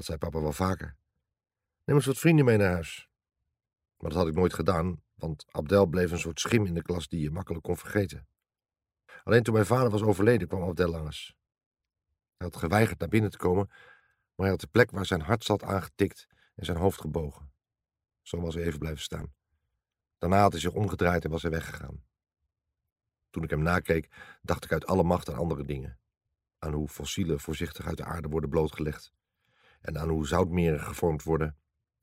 Dat 0.00 0.08
zei 0.08 0.18
papa 0.18 0.40
wel 0.40 0.52
vaker. 0.52 0.96
Neem 1.84 1.96
eens 1.96 2.06
wat 2.06 2.18
vrienden 2.18 2.44
mee 2.44 2.56
naar 2.56 2.72
huis. 2.72 3.08
Maar 3.96 4.10
dat 4.10 4.18
had 4.18 4.28
ik 4.28 4.34
nooit 4.34 4.54
gedaan, 4.54 5.02
want 5.14 5.44
Abdel 5.50 5.86
bleef 5.86 6.10
een 6.10 6.18
soort 6.18 6.40
schim 6.40 6.66
in 6.66 6.74
de 6.74 6.82
klas 6.82 7.08
die 7.08 7.20
je 7.20 7.30
makkelijk 7.30 7.64
kon 7.64 7.76
vergeten. 7.76 8.28
Alleen 9.24 9.42
toen 9.42 9.54
mijn 9.54 9.66
vader 9.66 9.90
was 9.90 10.02
overleden 10.02 10.48
kwam 10.48 10.62
Abdel 10.62 10.90
langs. 10.90 11.36
Hij 12.36 12.46
had 12.46 12.56
geweigerd 12.56 12.98
naar 12.98 13.08
binnen 13.08 13.30
te 13.30 13.36
komen, 13.36 13.66
maar 13.68 14.46
hij 14.46 14.48
had 14.48 14.60
de 14.60 14.66
plek 14.66 14.90
waar 14.90 15.06
zijn 15.06 15.20
hart 15.20 15.44
zat 15.44 15.62
aangetikt 15.62 16.26
en 16.54 16.64
zijn 16.64 16.78
hoofd 16.78 17.00
gebogen. 17.00 17.52
Zo 18.22 18.40
was 18.40 18.54
hij 18.54 18.64
even 18.64 18.78
blijven 18.78 19.02
staan. 19.02 19.34
Daarna 20.18 20.40
had 20.40 20.52
hij 20.52 20.60
zich 20.60 20.72
omgedraaid 20.72 21.24
en 21.24 21.30
was 21.30 21.42
hij 21.42 21.50
weggegaan. 21.50 22.04
Toen 23.30 23.42
ik 23.42 23.50
hem 23.50 23.62
nakeek, 23.62 24.38
dacht 24.42 24.64
ik 24.64 24.72
uit 24.72 24.86
alle 24.86 25.02
macht 25.02 25.28
aan 25.28 25.36
andere 25.36 25.64
dingen 25.64 25.98
aan 26.58 26.72
hoe 26.72 26.88
fossielen 26.88 27.40
voorzichtig 27.40 27.86
uit 27.86 27.96
de 27.96 28.04
aarde 28.04 28.28
worden 28.28 28.50
blootgelegd. 28.50 29.12
En 29.80 29.98
aan 29.98 30.08
hoe 30.08 30.26
zoutmeren 30.26 30.80
gevormd 30.80 31.22
worden. 31.22 31.56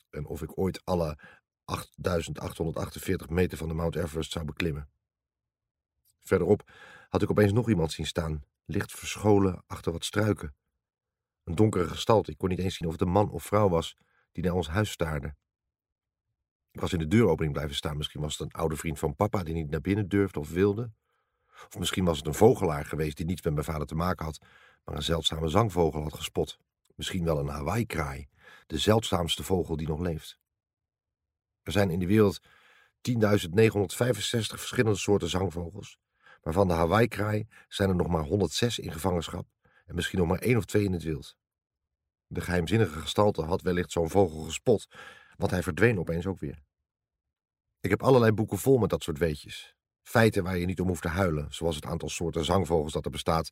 En 0.09 0.25
of 0.25 0.41
ik 0.41 0.57
ooit 0.57 0.85
alle 0.85 1.17
8848 1.65 3.29
meter 3.29 3.57
van 3.57 3.67
de 3.67 3.73
Mount 3.73 3.95
Everest 3.95 4.31
zou 4.31 4.45
beklimmen. 4.45 4.89
Verderop 6.19 6.71
had 7.09 7.21
ik 7.21 7.29
opeens 7.29 7.51
nog 7.51 7.69
iemand 7.69 7.91
zien 7.91 8.05
staan, 8.05 8.43
licht 8.65 8.91
verscholen 8.91 9.63
achter 9.67 9.91
wat 9.91 10.05
struiken. 10.05 10.55
Een 11.43 11.55
donkere 11.55 11.87
gestalte, 11.87 12.31
ik 12.31 12.37
kon 12.37 12.49
niet 12.49 12.59
eens 12.59 12.75
zien 12.75 12.87
of 12.87 12.93
het 12.93 13.01
een 13.01 13.09
man 13.09 13.31
of 13.31 13.43
vrouw 13.43 13.69
was 13.69 13.97
die 14.31 14.43
naar 14.43 14.53
ons 14.53 14.67
huis 14.67 14.91
staarde. 14.91 15.35
Ik 16.71 16.79
was 16.79 16.93
in 16.93 16.99
de 16.99 17.07
deuropening 17.07 17.53
blijven 17.53 17.75
staan, 17.75 17.97
misschien 17.97 18.21
was 18.21 18.37
het 18.37 18.41
een 18.41 18.59
oude 18.59 18.75
vriend 18.75 18.99
van 18.99 19.15
papa 19.15 19.43
die 19.43 19.53
niet 19.53 19.69
naar 19.69 19.81
binnen 19.81 20.09
durfde 20.09 20.39
of 20.39 20.49
wilde. 20.49 20.91
Of 21.67 21.79
misschien 21.79 22.05
was 22.05 22.17
het 22.17 22.27
een 22.27 22.33
vogelaar 22.33 22.85
geweest 22.85 23.17
die 23.17 23.25
niets 23.25 23.41
met 23.41 23.53
mijn 23.53 23.65
vader 23.65 23.87
te 23.87 23.95
maken 23.95 24.25
had, 24.25 24.45
maar 24.83 24.95
een 24.95 25.03
zeldzame 25.03 25.47
zangvogel 25.47 26.01
had 26.01 26.13
gespot. 26.13 26.59
Misschien 26.97 27.23
wel 27.23 27.39
een 27.39 27.47
Hawaii-kraai, 27.47 28.27
de 28.67 28.77
zeldzaamste 28.77 29.43
vogel 29.43 29.77
die 29.77 29.87
nog 29.87 29.99
leeft. 29.99 30.39
Er 31.63 31.71
zijn 31.71 31.89
in 31.89 31.99
de 31.99 32.07
wereld 32.07 32.41
10.965 32.41 32.47
verschillende 34.39 34.97
soorten 34.97 35.29
zangvogels, 35.29 35.97
maar 36.43 36.53
van 36.53 36.67
de 36.67 36.73
Hawaii-kraai 36.73 37.47
zijn 37.67 37.89
er 37.89 37.95
nog 37.95 38.07
maar 38.07 38.23
106 38.23 38.79
in 38.79 38.91
gevangenschap 38.91 39.47
en 39.85 39.95
misschien 39.95 40.19
nog 40.19 40.27
maar 40.27 40.39
één 40.39 40.57
of 40.57 40.65
twee 40.65 40.83
in 40.83 40.93
het 40.93 41.03
wild. 41.03 41.37
De 42.27 42.41
geheimzinnige 42.41 42.99
gestalte 42.99 43.41
had 43.41 43.61
wellicht 43.61 43.91
zo'n 43.91 44.09
vogel 44.09 44.43
gespot, 44.43 44.87
want 45.35 45.51
hij 45.51 45.63
verdween 45.63 45.99
opeens 45.99 46.25
ook 46.25 46.39
weer. 46.39 46.63
Ik 47.79 47.89
heb 47.89 48.03
allerlei 48.03 48.31
boeken 48.31 48.57
vol 48.57 48.77
met 48.77 48.89
dat 48.89 49.03
soort 49.03 49.17
weetjes. 49.17 49.75
Feiten 50.01 50.43
waar 50.43 50.57
je 50.57 50.65
niet 50.65 50.81
om 50.81 50.87
hoeft 50.87 51.01
te 51.01 51.07
huilen, 51.07 51.53
zoals 51.53 51.75
het 51.75 51.85
aantal 51.85 52.09
soorten 52.09 52.45
zangvogels 52.45 52.93
dat 52.93 53.05
er 53.05 53.11
bestaat 53.11 53.51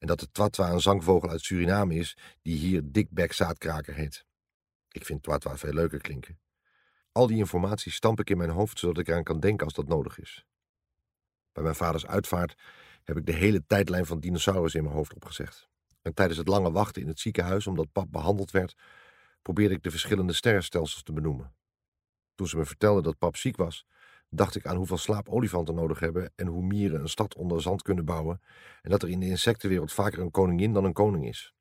en 0.00 0.06
dat 0.06 0.20
de 0.20 0.30
twatwa 0.30 0.70
een 0.70 0.80
zangvogel 0.80 1.30
uit 1.30 1.40
Suriname 1.40 1.94
is 1.94 2.16
die 2.42 2.56
hier 2.56 2.82
dikbek 2.84 3.32
zaadkraker 3.32 3.94
heet. 3.94 4.24
Ik 4.90 5.04
vind 5.04 5.22
Twatwa 5.22 5.56
veel 5.56 5.72
leuker 5.72 6.00
klinken. 6.00 6.38
Al 7.12 7.26
die 7.26 7.36
informatie 7.36 7.92
stamp 7.92 8.20
ik 8.20 8.30
in 8.30 8.36
mijn 8.36 8.50
hoofd 8.50 8.78
zodat 8.78 8.98
ik 8.98 9.08
eraan 9.08 9.24
kan 9.24 9.40
denken 9.40 9.64
als 9.64 9.74
dat 9.74 9.88
nodig 9.88 10.18
is. 10.18 10.46
Bij 11.52 11.62
mijn 11.62 11.74
vaders 11.74 12.06
uitvaart 12.06 12.54
heb 13.04 13.16
ik 13.16 13.26
de 13.26 13.32
hele 13.32 13.66
tijdlijn 13.66 14.06
van 14.06 14.20
dinosaurus 14.20 14.74
in 14.74 14.82
mijn 14.82 14.94
hoofd 14.94 15.14
opgezegd. 15.14 15.68
En 16.02 16.14
tijdens 16.14 16.38
het 16.38 16.48
lange 16.48 16.70
wachten 16.70 17.02
in 17.02 17.08
het 17.08 17.20
ziekenhuis 17.20 17.66
omdat 17.66 17.92
pap 17.92 18.12
behandeld 18.12 18.50
werd, 18.50 18.76
probeerde 19.42 19.74
ik 19.74 19.82
de 19.82 19.90
verschillende 19.90 20.32
sterrenstelsels 20.32 21.02
te 21.02 21.12
benoemen. 21.12 21.54
Toen 22.34 22.46
ze 22.46 22.56
me 22.56 22.64
vertelde 22.64 23.02
dat 23.02 23.18
pap 23.18 23.36
ziek 23.36 23.56
was, 23.56 23.86
dacht 24.30 24.54
ik 24.54 24.66
aan 24.66 24.76
hoeveel 24.76 24.98
slaap 24.98 25.28
olifanten 25.28 25.74
nodig 25.74 25.98
hebben 25.98 26.32
en 26.34 26.46
hoe 26.46 26.62
mieren 26.62 27.00
een 27.00 27.08
stad 27.08 27.34
onder 27.34 27.62
zand 27.62 27.82
kunnen 27.82 28.04
bouwen 28.04 28.40
en 28.82 28.90
dat 28.90 29.02
er 29.02 29.08
in 29.08 29.20
de 29.20 29.26
insectenwereld 29.26 29.92
vaker 29.92 30.18
een 30.18 30.30
koningin 30.30 30.72
dan 30.72 30.84
een 30.84 30.92
koning 30.92 31.26
is. 31.26 31.54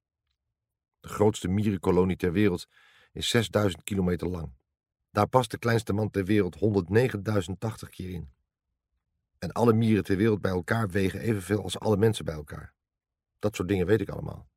De 1.00 1.08
grootste 1.08 1.48
mierenkolonie 1.48 2.16
ter 2.16 2.32
wereld 2.32 2.68
is 3.12 3.30
6000 3.30 3.84
kilometer 3.84 4.28
lang. 4.28 4.54
Daar 5.12 5.28
past 5.28 5.52
de 5.52 5.58
kleinste 5.58 5.94
man 5.94 6.10
ter 6.10 6.26
wereld 6.26 6.56
109.080 6.56 7.90
keer 7.90 8.10
in. 8.10 8.32
En 9.40 9.52
alle 9.52 9.74
mieren 9.74 10.04
ter 10.04 10.18
wereld 10.18 10.42
bij 10.42 10.52
elkaar 10.52 10.90
wegen 10.90 11.20
evenveel 11.20 11.64
als 11.64 11.80
alle 11.80 11.98
mensen 11.98 12.26
bij 12.26 12.34
elkaar. 12.34 12.74
Dat 13.40 13.56
soort 13.56 13.68
dingen 13.68 13.86
weet 13.86 14.02
ik 14.02 14.10
allemaal. 14.10 14.50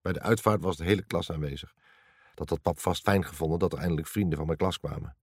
Bij 0.00 0.12
de 0.12 0.20
uitvaart 0.20 0.62
was 0.62 0.76
de 0.76 0.84
hele 0.84 1.04
klas 1.04 1.30
aanwezig. 1.30 1.74
Dat 2.34 2.50
had 2.50 2.62
pap 2.62 2.78
vast 2.78 3.02
fijn 3.02 3.24
gevonden 3.24 3.58
dat 3.58 3.72
er 3.72 3.78
eindelijk 3.78 4.06
vrienden 4.06 4.36
van 4.36 4.46
mijn 4.46 4.58
klas 4.58 4.78
kwamen. 4.78 5.16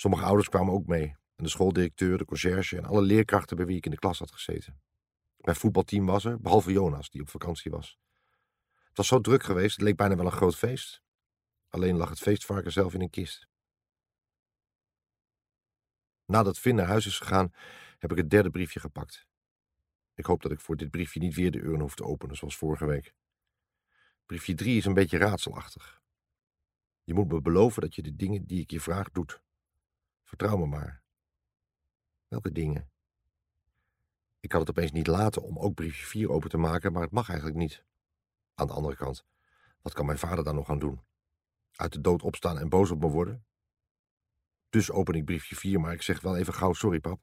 Sommige 0.00 0.24
ouders 0.24 0.48
kwamen 0.48 0.72
ook 0.72 0.86
mee. 0.86 1.16
En 1.36 1.44
de 1.44 1.48
schooldirecteur, 1.48 2.18
de 2.18 2.24
conciërge 2.24 2.76
en 2.76 2.84
alle 2.84 3.02
leerkrachten 3.02 3.56
bij 3.56 3.66
wie 3.66 3.76
ik 3.76 3.84
in 3.84 3.90
de 3.90 3.98
klas 3.98 4.18
had 4.18 4.32
gezeten. 4.32 4.80
Mijn 5.36 5.56
voetbalteam 5.56 6.06
was 6.06 6.24
er, 6.24 6.40
behalve 6.40 6.72
Jonas, 6.72 7.10
die 7.10 7.20
op 7.20 7.28
vakantie 7.28 7.70
was. 7.70 7.98
Het 8.88 8.96
was 8.96 9.06
zo 9.06 9.20
druk 9.20 9.42
geweest, 9.42 9.76
het 9.76 9.84
leek 9.84 9.96
bijna 9.96 10.16
wel 10.16 10.26
een 10.26 10.32
groot 10.32 10.56
feest. 10.56 11.02
Alleen 11.68 11.96
lag 11.96 12.08
het 12.08 12.18
feestvarken 12.18 12.72
zelf 12.72 12.94
in 12.94 13.00
een 13.00 13.10
kist. 13.10 13.48
Nadat 16.24 16.58
Finn 16.58 16.76
naar 16.76 16.86
huis 16.86 17.06
is 17.06 17.18
gegaan, 17.18 17.54
heb 17.98 18.10
ik 18.10 18.16
het 18.16 18.30
derde 18.30 18.50
briefje 18.50 18.80
gepakt. 18.80 19.26
Ik 20.14 20.26
hoop 20.26 20.42
dat 20.42 20.52
ik 20.52 20.60
voor 20.60 20.76
dit 20.76 20.90
briefje 20.90 21.20
niet 21.20 21.34
weer 21.34 21.50
de 21.50 21.60
urn 21.60 21.80
hoef 21.80 21.94
te 21.94 22.04
openen, 22.04 22.36
zoals 22.36 22.56
vorige 22.56 22.86
week. 22.86 23.14
Briefje 24.26 24.54
drie 24.54 24.76
is 24.76 24.84
een 24.84 24.94
beetje 24.94 25.18
raadselachtig. 25.18 26.00
Je 27.02 27.14
moet 27.14 27.32
me 27.32 27.40
beloven 27.40 27.82
dat 27.82 27.94
je 27.94 28.02
de 28.02 28.16
dingen 28.16 28.46
die 28.46 28.60
ik 28.60 28.70
je 28.70 28.80
vraag 28.80 29.10
doet. 29.10 29.40
Vertrouw 30.28 30.56
me 30.56 30.66
maar. 30.66 31.02
Welke 32.26 32.52
dingen? 32.52 32.90
Ik 34.40 34.48
kan 34.48 34.60
het 34.60 34.70
opeens 34.70 34.92
niet 34.92 35.06
laten 35.06 35.42
om 35.42 35.58
ook 35.58 35.74
briefje 35.74 36.06
4 36.06 36.30
open 36.30 36.50
te 36.50 36.56
maken, 36.56 36.92
maar 36.92 37.02
het 37.02 37.10
mag 37.10 37.28
eigenlijk 37.28 37.58
niet. 37.58 37.84
Aan 38.54 38.66
de 38.66 38.72
andere 38.72 38.96
kant, 38.96 39.24
wat 39.82 39.92
kan 39.92 40.06
mijn 40.06 40.18
vader 40.18 40.44
daar 40.44 40.54
nog 40.54 40.68
aan 40.68 40.78
doen? 40.78 41.00
Uit 41.76 41.92
de 41.92 42.00
dood 42.00 42.22
opstaan 42.22 42.58
en 42.58 42.68
boos 42.68 42.90
op 42.90 43.00
me 43.00 43.08
worden? 43.08 43.46
Dus 44.68 44.90
open 44.90 45.14
ik 45.14 45.24
briefje 45.24 45.56
4, 45.56 45.80
maar 45.80 45.92
ik 45.92 46.02
zeg 46.02 46.20
wel 46.20 46.36
even 46.36 46.54
gauw 46.54 46.72
sorry, 46.72 47.00
pap. 47.00 47.20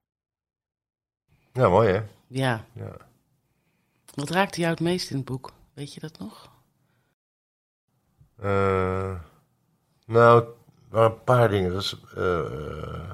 Ja, 1.54 1.70
mooi 1.70 1.90
hè? 1.90 2.04
Ja. 2.28 2.66
Ja. 2.74 2.98
Wat 4.14 4.30
raakte 4.30 4.60
jou 4.60 4.72
het 4.72 4.82
meest 4.82 5.10
in 5.10 5.16
het 5.16 5.26
boek? 5.26 5.54
Weet 5.74 5.94
je 5.94 6.00
dat 6.00 6.20
nog? 6.20 6.52
Eh, 8.36 9.22
nou, 10.06 10.56
waren 10.90 11.12
een 11.12 11.24
paar 11.24 11.50
dingen. 11.50 11.72
Dat 11.74 11.82
is, 11.82 12.00
eh, 12.16 12.40
eh, 12.40 13.12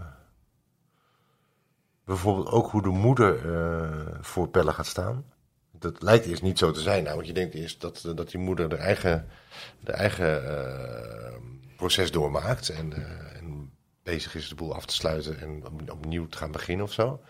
bijvoorbeeld 2.05 2.47
ook 2.47 2.71
hoe 2.71 2.81
de 2.81 2.89
moeder 2.89 3.53
eh, 3.53 4.17
voor 4.21 4.47
Pelle 4.47 4.71
gaat 4.73 4.85
staan. 4.87 5.25
Dat 5.71 6.01
lijkt 6.01 6.25
eerst 6.25 6.41
niet 6.41 6.57
zo 6.57 6.71
te 6.71 6.81
zijn. 6.81 7.03
Nou, 7.03 7.15
want 7.15 7.27
je 7.27 7.33
denkt 7.33 7.53
eerst 7.53 7.81
dat, 7.81 8.11
dat 8.15 8.31
die 8.31 8.39
moeder 8.39 8.69
de 8.69 8.75
eigen, 8.75 9.27
de 9.79 9.91
eigen 9.91 10.43
proces 11.75 12.11
doormaakt. 12.11 12.69
En, 12.69 12.93
en 13.35 13.71
bezig 14.03 14.35
is 14.35 14.49
de 14.49 14.55
boel 14.55 14.75
af 14.75 14.85
te 14.85 14.93
sluiten 14.93 15.39
en 15.39 15.65
op- 15.65 15.91
opnieuw 15.91 16.27
te 16.27 16.37
gaan 16.37 16.51
beginnen 16.51 16.85
of 16.85 16.93
zo. 16.93 17.21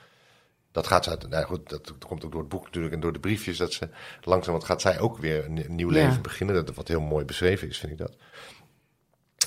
Dat 0.71 0.87
gaat 0.87 1.03
ze 1.03 1.09
uit, 1.09 1.29
nou 1.29 1.45
goed, 1.45 1.69
dat 1.69 1.93
komt 2.07 2.25
ook 2.25 2.31
door 2.31 2.41
het 2.41 2.49
boek 2.49 2.63
natuurlijk 2.63 2.93
en 2.93 2.99
door 2.99 3.13
de 3.13 3.19
briefjes. 3.19 3.57
Dat 3.57 3.73
ze 3.73 3.89
langzaam, 4.21 4.53
wat 4.53 4.63
gaat 4.63 4.81
zij 4.81 4.99
ook 4.99 5.17
weer 5.17 5.45
een, 5.45 5.65
nieuw 5.75 5.91
Ja. 5.91 5.93
leven 5.93 6.21
beginnen. 6.21 6.65
Dat, 6.65 6.75
wat 6.75 6.87
heel 6.87 7.01
mooi 7.01 7.25
beschreven 7.25 7.67
is, 7.67 7.77
vind 7.77 7.91
ik 7.91 7.97
dat. 7.97 8.15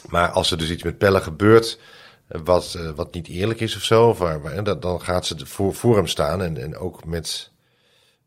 Maar 0.09 0.29
als 0.29 0.51
er 0.51 0.59
dus 0.59 0.71
iets 0.71 0.83
met 0.83 0.99
Pelle 0.99 1.21
gebeurt, 1.21 1.79
eh, 2.27 2.41
wat, 2.45 2.75
eh, 2.79 2.91
wat 2.91 3.15
niet 3.15 3.29
eerlijk 3.29 3.61
is 3.61 3.77
of 3.77 3.83
zo, 3.83 4.09
of 4.09 4.19
waar, 4.19 4.43
waar- 4.43 4.65
dan, 4.65 4.81
dan 4.81 5.01
gaat 5.03 5.27
ze 5.27 5.47
voor, 5.47 5.75
voor 5.75 5.97
hem 5.97 6.07
staan 6.07 6.43
en, 6.43 6.57
en 6.57 6.77
ook, 6.77 7.05
met, 7.05 7.51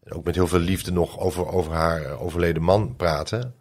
ook 0.09 0.23
met 0.23 0.35
heel 0.35 0.47
veel 0.47 0.59
liefde 0.59 0.91
nog 0.91 1.19
over, 1.19 1.47
over 1.47 1.71
haar 1.73 2.01
eh, 2.05 2.21
overleden 2.21 2.61
man 2.63 2.95
praten. 2.95 3.55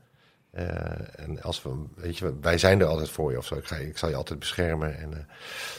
En 1.17 1.43
als 1.43 1.63
we, 1.63 1.71
weet 1.95 2.19
je, 2.19 2.35
wij 2.41 2.59
zijn 2.59 2.81
er 2.81 2.87
altijd 2.87 3.11
voor 3.11 3.31
je 3.31 3.39
of 3.39 3.47
zo. 3.47 3.55
Ik, 3.55 3.67
ga, 3.67 3.77
ik 3.77 3.99
zal 3.99 4.09
je 4.09 4.15
altijd 4.15 4.39
beschermen. 4.39 4.99
En, 4.99 5.29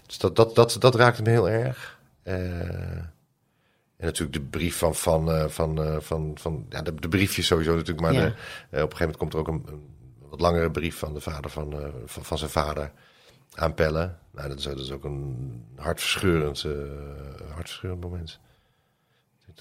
dus 0.05 0.17
dat, 0.17 0.35
dat, 0.35 0.55
dat, 0.55 0.75
dat 0.79 0.95
raakte 0.95 1.21
me 1.21 1.29
heel 1.29 1.49
erg. 1.49 1.99
En 2.23 3.13
natuurlijk 4.05 4.33
de 4.33 4.41
brief 4.57 4.77
van, 4.77 4.95
van, 4.95 5.49
van, 5.51 5.97
van, 6.01 6.31
van 6.39 6.65
ja, 6.69 6.81
de, 6.81 6.95
de 6.95 7.07
briefjes 7.07 7.45
sowieso 7.47 7.71
natuurlijk. 7.75 7.99
Maar 8.01 8.13
Ja. 8.13 8.19
de, 8.21 8.27
op 8.29 8.33
een 8.71 8.79
gegeven 8.79 8.97
moment 8.99 9.17
komt 9.17 9.33
er 9.33 9.39
ook 9.39 9.47
een, 9.47 9.63
een 9.67 9.87
wat 10.37 10.51
langere 10.51 10.71
brief 10.71 10.97
van 10.97 11.13
de 11.13 11.19
vader 11.21 11.51
van, 11.51 11.73
eh, 11.81 11.87
van, 12.05 12.25
van 12.25 12.37
zijn 12.37 12.49
vader 12.49 12.91
aan 13.53 13.73
Pelle. 13.73 14.13
Nou, 14.31 14.47
dat 14.47 14.57
is, 14.57 14.63
dat 14.63 14.79
is 14.79 14.91
ook 14.91 15.03
een 15.03 15.63
hartverscheurend, 15.75 16.63
eh, 16.63 16.71
hartverscheurend 17.53 18.01
moment. 18.03 18.39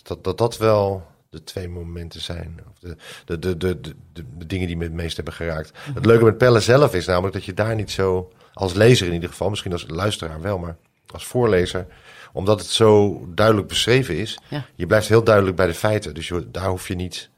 Dat, 0.02 0.24
dat 0.24 0.38
dat 0.38 0.56
wel 0.56 1.06
de 1.30 1.44
twee 1.44 1.68
momenten 1.68 2.20
zijn. 2.20 2.60
Of 2.70 2.78
de, 2.78 2.96
de, 3.24 3.38
de, 3.38 3.56
de, 3.56 3.80
de, 3.80 3.94
de, 4.12 4.24
de 4.38 4.46
dingen 4.46 4.66
die 4.66 4.76
me 4.76 4.84
het 4.84 4.92
meest 4.92 5.16
hebben 5.16 5.34
geraakt. 5.34 5.72
Het 5.94 6.06
leuke 6.06 6.24
met 6.24 6.38
Pelle 6.38 6.60
zelf 6.60 6.94
is 6.94 7.06
namelijk 7.06 7.34
dat 7.34 7.44
je 7.44 7.54
daar 7.54 7.74
niet 7.74 7.90
zo, 7.90 8.32
als 8.52 8.74
lezer 8.74 9.06
in 9.06 9.12
ieder 9.12 9.28
geval, 9.28 9.50
misschien 9.50 9.72
als 9.72 9.84
luisteraar 9.88 10.40
wel, 10.40 10.58
maar 10.58 10.76
als 11.06 11.26
voorlezer, 11.26 11.86
omdat 12.32 12.60
het 12.60 12.68
zo 12.68 13.24
duidelijk 13.34 13.68
beschreven 13.68 14.16
is, 14.16 14.38
Ja. 14.48 14.66
je 14.74 14.86
blijft 14.86 15.08
heel 15.08 15.24
duidelijk 15.24 15.56
bij 15.56 15.66
de 15.66 15.74
feiten. 15.74 16.14
Dus 16.14 16.28
je, 16.28 16.50
daar 16.50 16.68
hoef 16.68 16.88
je 16.88 16.94
niet, 16.94 17.30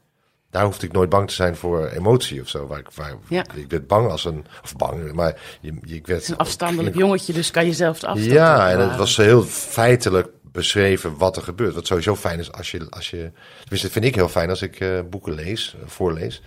daar 0.49 0.65
hoefde 0.65 0.85
ik 0.85 0.91
nooit 0.91 1.09
bang 1.09 1.27
te 1.27 1.33
zijn 1.33 1.55
voor 1.55 1.87
emotie 1.87 2.41
of 2.41 2.49
zo. 2.49 2.67
Waar 2.67 2.79
ik, 2.79 2.89
waar, 2.95 3.15
Ja. 3.27 3.45
ik 3.55 3.69
werd 3.69 3.87
bang 3.87 4.09
als 4.09 4.25
een, 4.25 4.45
of 4.63 4.75
bang, 4.75 5.13
maar 5.13 5.41
je, 5.61 5.73
ik 5.81 6.07
werd 6.07 6.07
Het 6.07 6.21
is 6.21 6.29
een 6.29 6.37
afstandelijk 6.37 6.95
jongetje, 6.95 7.33
dus 7.33 7.51
kan 7.51 7.65
je 7.65 7.73
zelf 7.73 8.03
afstand 8.03 8.31
ja, 8.31 8.71
en 8.71 8.79
het 8.79 8.95
was 8.97 9.17
heel 9.17 9.43
feitelijk 9.43 10.27
beschreven 10.51 11.17
wat 11.17 11.35
er 11.35 11.41
gebeurt. 11.43 11.73
Wat 11.73 11.87
sowieso 11.87 12.15
fijn 12.15 12.39
is 12.39 12.51
als 12.51 12.71
je, 12.71 12.89
als 12.89 13.09
je 13.09 13.31
tenminste 13.59 13.87
dat 13.87 13.91
vind 13.91 14.05
ik 14.05 14.15
heel 14.15 14.29
fijn 14.29 14.49
als 14.49 14.61
ik 14.61 14.79
eh, 14.79 14.99
boeken 15.09 15.33
lees, 15.33 15.75
eh, 15.81 15.87
voorlees, 15.87 16.41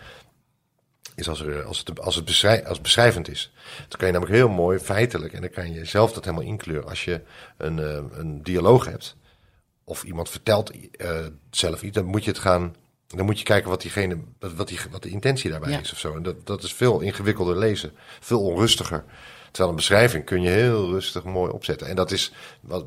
is 1.14 1.28
als, 1.28 1.40
er, 1.40 1.62
als, 1.64 1.78
het, 1.84 2.00
als 2.00 2.14
het 2.14 2.24
beschrij, 2.24 2.60
als 2.62 2.72
het 2.72 2.82
beschrijvend 2.82 3.28
is. 3.28 3.52
Dan 3.88 3.98
kan 3.98 4.06
je 4.06 4.12
namelijk 4.12 4.36
heel 4.36 4.48
mooi 4.48 4.78
feitelijk 4.78 5.32
en 5.32 5.40
dan 5.40 5.50
kan 5.50 5.72
je 5.72 5.84
zelf 5.84 6.12
dat 6.12 6.24
helemaal 6.24 6.46
inkleuren. 6.46 6.88
Als 6.88 7.04
je 7.04 7.20
een, 7.56 7.78
eh, 7.78 8.02
een 8.12 8.42
dialoog 8.42 8.84
hebt 8.84 9.16
of 9.84 10.02
iemand 10.02 10.28
vertelt 10.28 10.72
zelf 11.50 11.82
iets, 11.82 11.96
dan 11.96 12.04
moet 12.04 12.24
je 12.24 12.30
het 12.30 12.40
gaan. 12.40 12.74
Dan 13.16 13.26
moet 13.26 13.38
je 13.38 13.44
kijken 13.44 13.70
wat, 13.70 13.82
diegene, 13.82 14.18
wat, 14.38 14.68
die, 14.68 14.78
wat 14.90 15.02
de 15.02 15.08
intentie 15.08 15.50
daarbij 15.50 15.70
Ja. 15.70 15.80
is 15.80 15.92
of 15.92 15.98
zo. 15.98 16.16
En 16.16 16.22
dat, 16.22 16.46
dat 16.46 16.62
is 16.62 16.74
veel 16.74 17.00
ingewikkelder 17.00 17.58
lezen, 17.58 17.92
veel 18.20 18.40
onrustiger. 18.40 19.04
Terwijl 19.44 19.70
een 19.70 19.76
beschrijving 19.76 20.24
kun 20.24 20.42
je 20.42 20.48
heel 20.48 20.90
rustig 20.90 21.24
mooi 21.24 21.52
opzetten. 21.52 21.86
En 21.86 21.96
dat 21.96 22.10
is 22.10 22.32
wat 22.60 22.84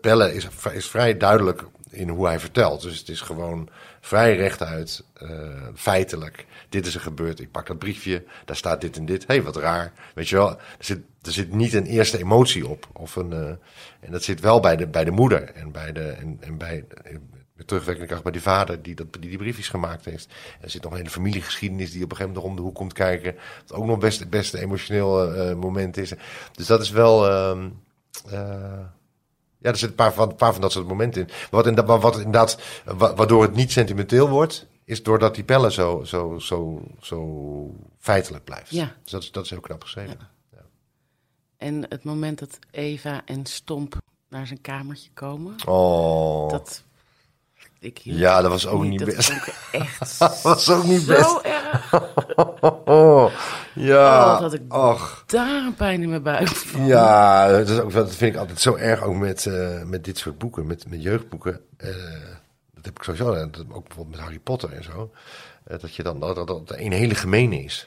Pelle 0.00 0.34
is, 0.34 0.48
is 0.72 0.86
vrij 0.86 1.16
duidelijk 1.16 1.64
in 1.90 2.08
hoe 2.08 2.26
hij 2.26 2.40
vertelt. 2.40 2.82
Dus 2.82 2.98
het 2.98 3.08
is 3.08 3.20
gewoon 3.20 3.68
vrij 4.00 4.36
rechtuit, 4.36 5.04
eh, 5.14 5.28
feitelijk. 5.74 6.46
Dit 6.68 6.86
is 6.86 6.94
er 6.94 7.00
gebeurd. 7.00 7.40
Ik 7.40 7.50
pak 7.50 7.66
dat 7.66 7.78
briefje. 7.78 8.24
Daar 8.44 8.56
staat 8.56 8.80
dit 8.80 8.96
en 8.96 9.06
dit. 9.06 9.26
Hé, 9.26 9.34
hey, 9.34 9.42
wat 9.42 9.56
raar. 9.56 9.92
Weet 10.14 10.28
je 10.28 10.36
wel, 10.36 10.50
er 10.50 10.58
zit, 10.78 10.98
er 11.22 11.32
zit 11.32 11.52
niet 11.52 11.72
een 11.72 11.86
eerste 11.86 12.18
emotie 12.18 12.68
op. 12.68 12.88
Of 12.92 13.16
een, 13.16 13.32
eh, 13.32 13.48
en 14.00 14.10
dat 14.10 14.22
zit 14.22 14.40
wel 14.40 14.60
bij 14.60 14.76
de, 14.76 14.86
bij 14.86 15.04
de 15.04 15.10
moeder. 15.10 15.42
En 15.42 15.72
bij 15.72 15.92
de, 15.92 16.08
en, 16.08 16.36
en 16.40 16.58
bij, 16.58 16.84
terugwerkende 17.64 18.08
kracht 18.08 18.22
bij 18.22 18.32
die 18.32 18.42
vader 18.42 18.82
die, 18.82 18.94
dat, 18.94 19.06
die 19.12 19.28
die 19.28 19.38
briefjes 19.38 19.68
gemaakt 19.68 20.04
heeft. 20.04 20.28
Er 20.60 20.70
zit 20.70 20.82
nog 20.82 20.92
een 20.92 20.98
hele 20.98 21.10
familiegeschiedenis 21.10 21.92
die 21.92 22.04
op 22.04 22.10
een 22.10 22.16
gegeven 22.16 22.34
moment 22.34 22.44
nog 22.44 22.50
om 22.50 22.56
de 22.56 22.62
hoek 22.62 22.74
komt 22.74 22.92
kijken. 22.92 23.36
Wat 23.66 23.78
ook 23.78 23.84
nog 23.86 23.98
best 23.98 24.18
het 24.20 24.30
beste 24.30 24.60
emotioneel 24.60 25.32
eh, 25.34 25.54
moment 25.54 25.96
is. 25.96 26.12
Dus 26.52 26.66
dat 26.66 26.80
is 26.80 26.90
wel... 26.90 27.28
ehm, 27.30 27.68
eh, 28.26 28.80
ja, 29.58 29.68
er 29.70 29.76
zitten 29.76 29.88
een 29.88 29.94
paar 29.94 30.12
van, 30.12 30.28
een 30.30 30.36
paar 30.36 30.52
van 30.52 30.60
dat 30.62 30.72
soort 30.72 30.86
momenten 30.88 31.20
in. 31.22 31.28
Wat, 31.50 31.66
in, 31.66 31.74
wat, 31.86 32.02
wat 32.02 32.16
inderdaad, 32.16 32.58
wa- 32.84 33.14
waardoor 33.14 33.42
het 33.42 33.54
niet 33.54 33.72
sentimenteel 33.72 34.28
wordt, 34.28 34.66
is 34.84 35.02
doordat 35.02 35.34
die 35.34 35.44
pellen 35.44 35.72
zo, 35.72 36.04
zo, 36.04 36.38
zo, 36.38 36.82
zo 37.00 37.74
feitelijk 37.98 38.44
blijft. 38.44 38.70
Ja. 38.70 38.94
Dus 39.02 39.12
dat 39.12 39.22
is, 39.22 39.30
dat 39.32 39.44
is 39.44 39.50
heel 39.50 39.60
knap 39.60 39.82
geschreven. 39.82 40.16
En 41.56 41.84
het 41.88 42.04
moment 42.04 42.38
dat 42.38 42.58
Eva 42.70 43.22
en 43.24 43.46
Stomp 43.46 43.96
naar 44.28 44.46
zijn 44.46 44.60
kamertje 44.60 45.10
komen, 45.14 45.54
Oh, 45.66 46.50
dat... 46.50 46.82
Ik 47.82 47.98
Ja, 48.02 48.40
dat 48.42 48.50
was 48.50 48.66
ook 48.66 48.82
niet. 48.84 48.98
dat 48.98 49.14
best. 49.14 49.30
ik 49.30 49.54
echt 49.72 50.18
dat 50.18 50.42
was 50.42 50.70
ook 50.70 50.84
niet 50.84 51.06
best. 51.06 51.20
zo 51.30 51.40
erg. 51.42 51.94
Oh, 52.84 53.32
ja, 53.74 54.32
Oh, 54.34 54.40
had 54.40 54.52
ik 54.54 54.62
och. 54.74 55.24
daar 55.26 55.64
een 55.64 55.74
pijn 55.74 56.02
in 56.02 56.08
mijn 56.08 56.22
buik 56.22 56.48
van. 56.48 56.86
Ja, 56.86 57.48
dat, 57.50 57.68
is 57.68 57.78
ook, 57.80 57.92
dat 57.92 58.14
vind 58.14 58.34
ik 58.34 58.40
altijd 58.40 58.60
zo 58.60 58.74
erg 58.76 59.02
ook 59.02 59.14
met, 59.14 59.46
eh, 59.46 59.82
met 59.82 60.04
dit 60.04 60.18
soort 60.18 60.38
boeken, 60.38 60.66
met, 60.66 60.84
met 60.88 61.02
jeugdboeken. 61.02 61.60
Eh, 61.76 61.88
dat 62.74 62.84
heb 62.84 62.96
ik 62.96 63.02
sowieso, 63.02 63.34
dat, 63.34 63.64
ook 63.72 63.86
bijvoorbeeld 63.88 64.08
met 64.16 64.20
Harry 64.24 64.38
Potter 64.38 64.72
en 64.72 64.84
zo. 64.84 65.10
eh, 65.64 65.78
dat 65.78 65.94
je 65.94 66.02
dan 66.02 66.20
dat, 66.20 66.34
dat, 66.34 66.46
dat 66.46 66.72
een 66.78 66.92
hele 66.92 67.14
gemene 67.14 67.62
is. 67.64 67.86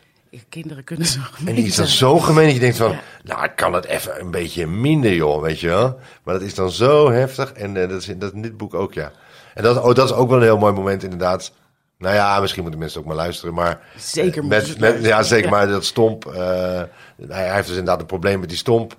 kinderen 0.50 0.84
kunnen 0.84 1.06
zo 1.06 1.20
gemeen 1.24 1.50
En 1.50 1.56
die 1.56 1.66
is 1.66 1.75
dan 1.75 1.86
zijn. 1.88 1.98
zo 1.98 2.20
gemeen 2.20 2.46
dat 2.46 2.54
je 2.54 2.60
denkt 2.60 2.78
van, 2.78 2.92
Ja. 2.92 3.00
nou, 3.24 3.44
ik 3.44 3.56
kan 3.56 3.74
het 3.74 3.86
even 3.86 4.20
een 4.20 4.32
beetje 4.32 4.68
minder, 4.68 5.14
joh, 5.14 5.42
weet 5.42 5.60
je 5.60 5.68
wel. 5.68 6.00
Maar 6.24 6.34
dat 6.34 6.44
is 6.44 6.56
dan 6.56 6.72
zo 6.72 7.12
heftig. 7.12 7.52
En 7.54 7.74
dat, 7.74 7.92
is, 7.92 8.06
dat 8.18 8.34
in 8.34 8.42
dit 8.42 8.58
boek 8.58 8.74
ook, 8.74 8.94
ja. 8.94 9.12
En 9.56 9.64
dat, 9.64 9.78
oh, 9.82 9.94
dat 9.96 10.06
is 10.10 10.14
ook 10.16 10.30
wel 10.30 10.38
een 10.38 10.44
heel 10.44 10.58
mooi 10.58 10.74
moment, 10.74 11.04
inderdaad. 11.04 11.52
Nou 11.98 12.16
ja, 12.16 12.40
misschien 12.40 12.62
moeten 12.62 12.80
mensen 12.80 13.00
ook 13.00 13.06
maar 13.06 13.16
luisteren, 13.16 13.54
maar... 13.54 13.80
Zeker 13.98 14.42
eh, 14.42 14.48
met, 14.50 14.68
het 14.68 14.80
met, 14.80 15.04
Ja, 15.06 15.24
zeker, 15.24 15.46
ja. 15.46 15.52
maar 15.52 15.68
dat 15.68 15.86
stomp... 15.86 16.26
eh, 16.26 16.82
hij, 17.28 17.54
heeft 17.54 17.68
dus 17.68 17.78
inderdaad 17.78 18.00
een 18.00 18.06
probleem 18.06 18.40
met 18.40 18.50
die 18.50 18.58
stomp. 18.58 18.96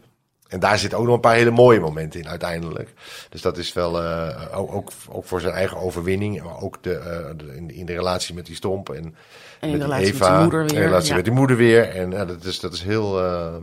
En 0.49 0.61
daar 0.61 0.79
zitten 0.79 0.99
ook 0.99 1.05
nog 1.05 1.15
een 1.15 1.21
paar 1.21 1.35
hele 1.35 1.51
mooie 1.51 1.81
momenten 1.81 2.21
in, 2.21 2.29
uiteindelijk. 2.29 2.93
Dus 3.31 3.43
dat 3.43 3.57
is 3.59 3.73
wel, 3.73 4.03
eh, 4.03 4.59
ook, 4.59 4.73
ook, 4.75 4.91
ook 5.09 5.25
voor 5.25 5.41
zijn 5.41 5.55
eigen 5.55 5.77
overwinning, 5.77 6.43
maar 6.43 6.61
ook 6.63 6.83
de, 6.83 6.95
eh, 6.95 7.31
de- 7.37 7.57
in, 7.57 7.71
in 7.71 7.87
de 7.87 7.93
relatie 7.93 8.35
met 8.35 8.47
die 8.47 8.55
stomp. 8.57 8.89
En, 8.91 8.97
En 8.97 9.05
in 9.05 9.13
met 9.61 9.61
de 9.61 9.69
die 9.71 9.79
relatie 9.79 10.07
met 10.07 10.15
Eva, 10.15 10.25
zijn 10.27 10.43
moeder 10.43 10.61
en 10.61 10.67
weer. 10.67 10.79
de 10.79 10.85
relatie 10.85 11.09
ja. 11.11 11.15
met 11.17 11.25
die 11.25 11.35
moeder 11.35 11.57
weer. 11.57 11.89
En 11.89 12.11
dat, 12.11 12.45
is, 12.45 12.61
dat 12.61 12.73
is 12.73 12.83
heel. 12.83 13.19
eh, 13.25 13.55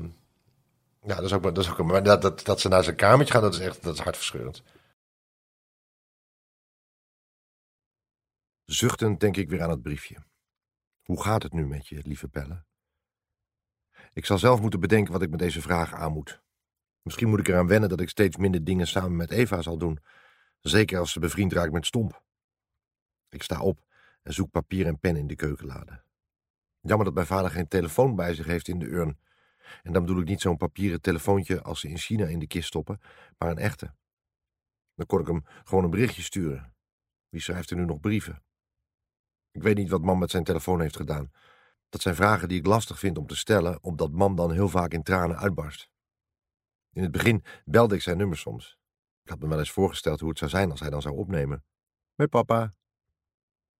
ja, 1.05 1.15
dat 1.15 1.23
is 1.23 1.33
ook. 1.33 1.43
Dat, 1.43 1.57
is 1.57 1.69
ook 1.69 1.83
maar 1.83 2.03
dat, 2.03 2.21
dat, 2.21 2.45
dat 2.45 2.59
ze 2.59 2.67
naar 2.67 2.83
zijn 2.83 2.95
kamertje 2.95 3.33
gaan, 3.33 3.41
dat 3.43 3.53
is 3.53 3.59
echt 3.59 3.83
dat 3.83 3.93
is 3.93 3.99
hartverscheurend. 3.99 4.61
Zuchtend 8.65 9.19
denk 9.19 9.37
ik 9.37 9.49
weer 9.49 9.63
aan 9.63 9.69
het 9.69 9.81
briefje. 9.81 10.23
Hoe 11.01 11.23
gaat 11.23 11.43
het 11.43 11.53
nu 11.53 11.67
met 11.67 11.87
je, 11.87 12.01
lieve 12.03 12.27
Pelle? 12.27 12.63
Ik 14.13 14.25
zal 14.25 14.37
zelf 14.37 14.61
moeten 14.61 14.79
bedenken 14.79 15.13
wat 15.13 15.21
ik 15.21 15.29
met 15.29 15.39
deze 15.39 15.61
vraag 15.61 15.93
aan 15.93 16.11
moet. 16.11 16.41
Misschien 17.01 17.29
moet 17.29 17.39
ik 17.39 17.47
eraan 17.47 17.67
wennen 17.67 17.89
dat 17.89 17.99
ik 17.99 18.09
steeds 18.09 18.37
minder 18.37 18.63
dingen 18.63 18.87
samen 18.87 19.15
met 19.15 19.31
Eva 19.31 19.61
zal 19.61 19.77
doen. 19.77 19.99
Zeker 20.59 20.99
als 20.99 21.11
ze 21.11 21.19
bevriend 21.19 21.53
raakt 21.53 21.71
met 21.71 21.85
Stomp. 21.85 22.23
Ik 23.29 23.43
sta 23.43 23.61
op 23.61 23.85
en 24.21 24.33
zoek 24.33 24.51
papier 24.51 24.85
en 24.85 24.99
pen 24.99 25.15
in 25.15 25.27
de 25.27 25.35
keukenlade. 25.35 26.03
Jammer 26.79 27.05
dat 27.05 27.13
mijn 27.13 27.27
vader 27.27 27.51
geen 27.51 27.67
telefoon 27.67 28.15
bij 28.15 28.33
zich 28.33 28.45
heeft 28.45 28.67
in 28.67 28.79
de 28.79 28.85
urn. 28.85 29.19
En 29.83 29.93
dan 29.93 30.05
bedoel 30.05 30.21
ik 30.21 30.27
niet 30.27 30.41
zo'n 30.41 30.57
papieren 30.57 31.01
telefoontje 31.01 31.61
als 31.61 31.79
ze 31.79 31.89
in 31.89 31.97
China 31.97 32.25
in 32.25 32.39
de 32.39 32.47
kist 32.47 32.67
stoppen, 32.67 33.01
maar 33.37 33.49
een 33.49 33.57
echte. 33.57 33.93
Dan 34.95 35.05
kon 35.05 35.19
ik 35.19 35.27
hem 35.27 35.43
gewoon 35.63 35.83
een 35.83 35.89
berichtje 35.89 36.21
sturen. 36.21 36.73
Wie 37.29 37.41
schrijft 37.41 37.69
er 37.69 37.77
nu 37.77 37.85
nog 37.85 37.99
brieven? 37.99 38.43
Ik 39.53 39.63
weet 39.63 39.75
niet 39.75 39.89
wat 39.89 40.01
mam 40.01 40.19
met 40.19 40.31
zijn 40.31 40.43
telefoon 40.43 40.81
heeft 40.81 40.95
gedaan. 40.95 41.31
Dat 41.89 42.01
zijn 42.01 42.15
vragen 42.15 42.47
die 42.47 42.57
ik 42.59 42.65
lastig 42.65 42.99
vind 42.99 43.17
om 43.17 43.27
te 43.27 43.35
stellen, 43.35 43.83
omdat 43.83 44.11
mam 44.11 44.35
dan 44.35 44.51
heel 44.51 44.69
vaak 44.69 44.91
in 44.91 45.03
tranen 45.03 45.37
uitbarst. 45.37 45.89
In 46.91 47.01
het 47.01 47.11
begin 47.11 47.43
belde 47.65 47.95
ik 47.95 48.01
zijn 48.01 48.17
nummer 48.17 48.37
soms. 48.37 48.77
Ik 49.23 49.29
had 49.29 49.39
me 49.39 49.47
wel 49.47 49.59
eens 49.59 49.71
voorgesteld 49.71 50.19
hoe 50.19 50.29
het 50.29 50.37
zou 50.37 50.49
zijn 50.49 50.71
als 50.71 50.79
hij 50.79 50.89
dan 50.89 51.01
zou 51.01 51.15
opnemen. 51.15 51.63
Met 52.15 52.29
papa. 52.29 52.73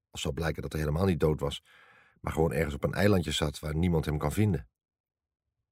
Als 0.09 0.21
zou 0.21 0.33
blijken 0.33 0.61
dat 0.61 0.71
hij 0.71 0.81
helemaal 0.81 1.05
niet 1.05 1.19
dood 1.19 1.39
was, 1.39 1.63
maar 2.19 2.33
gewoon 2.33 2.51
ergens 2.51 2.75
op 2.75 2.83
een 2.83 2.93
eilandje 2.93 3.31
zat 3.31 3.59
waar 3.59 3.75
niemand 3.75 4.05
hem 4.05 4.17
kan 4.17 4.31
vinden. 4.31 4.67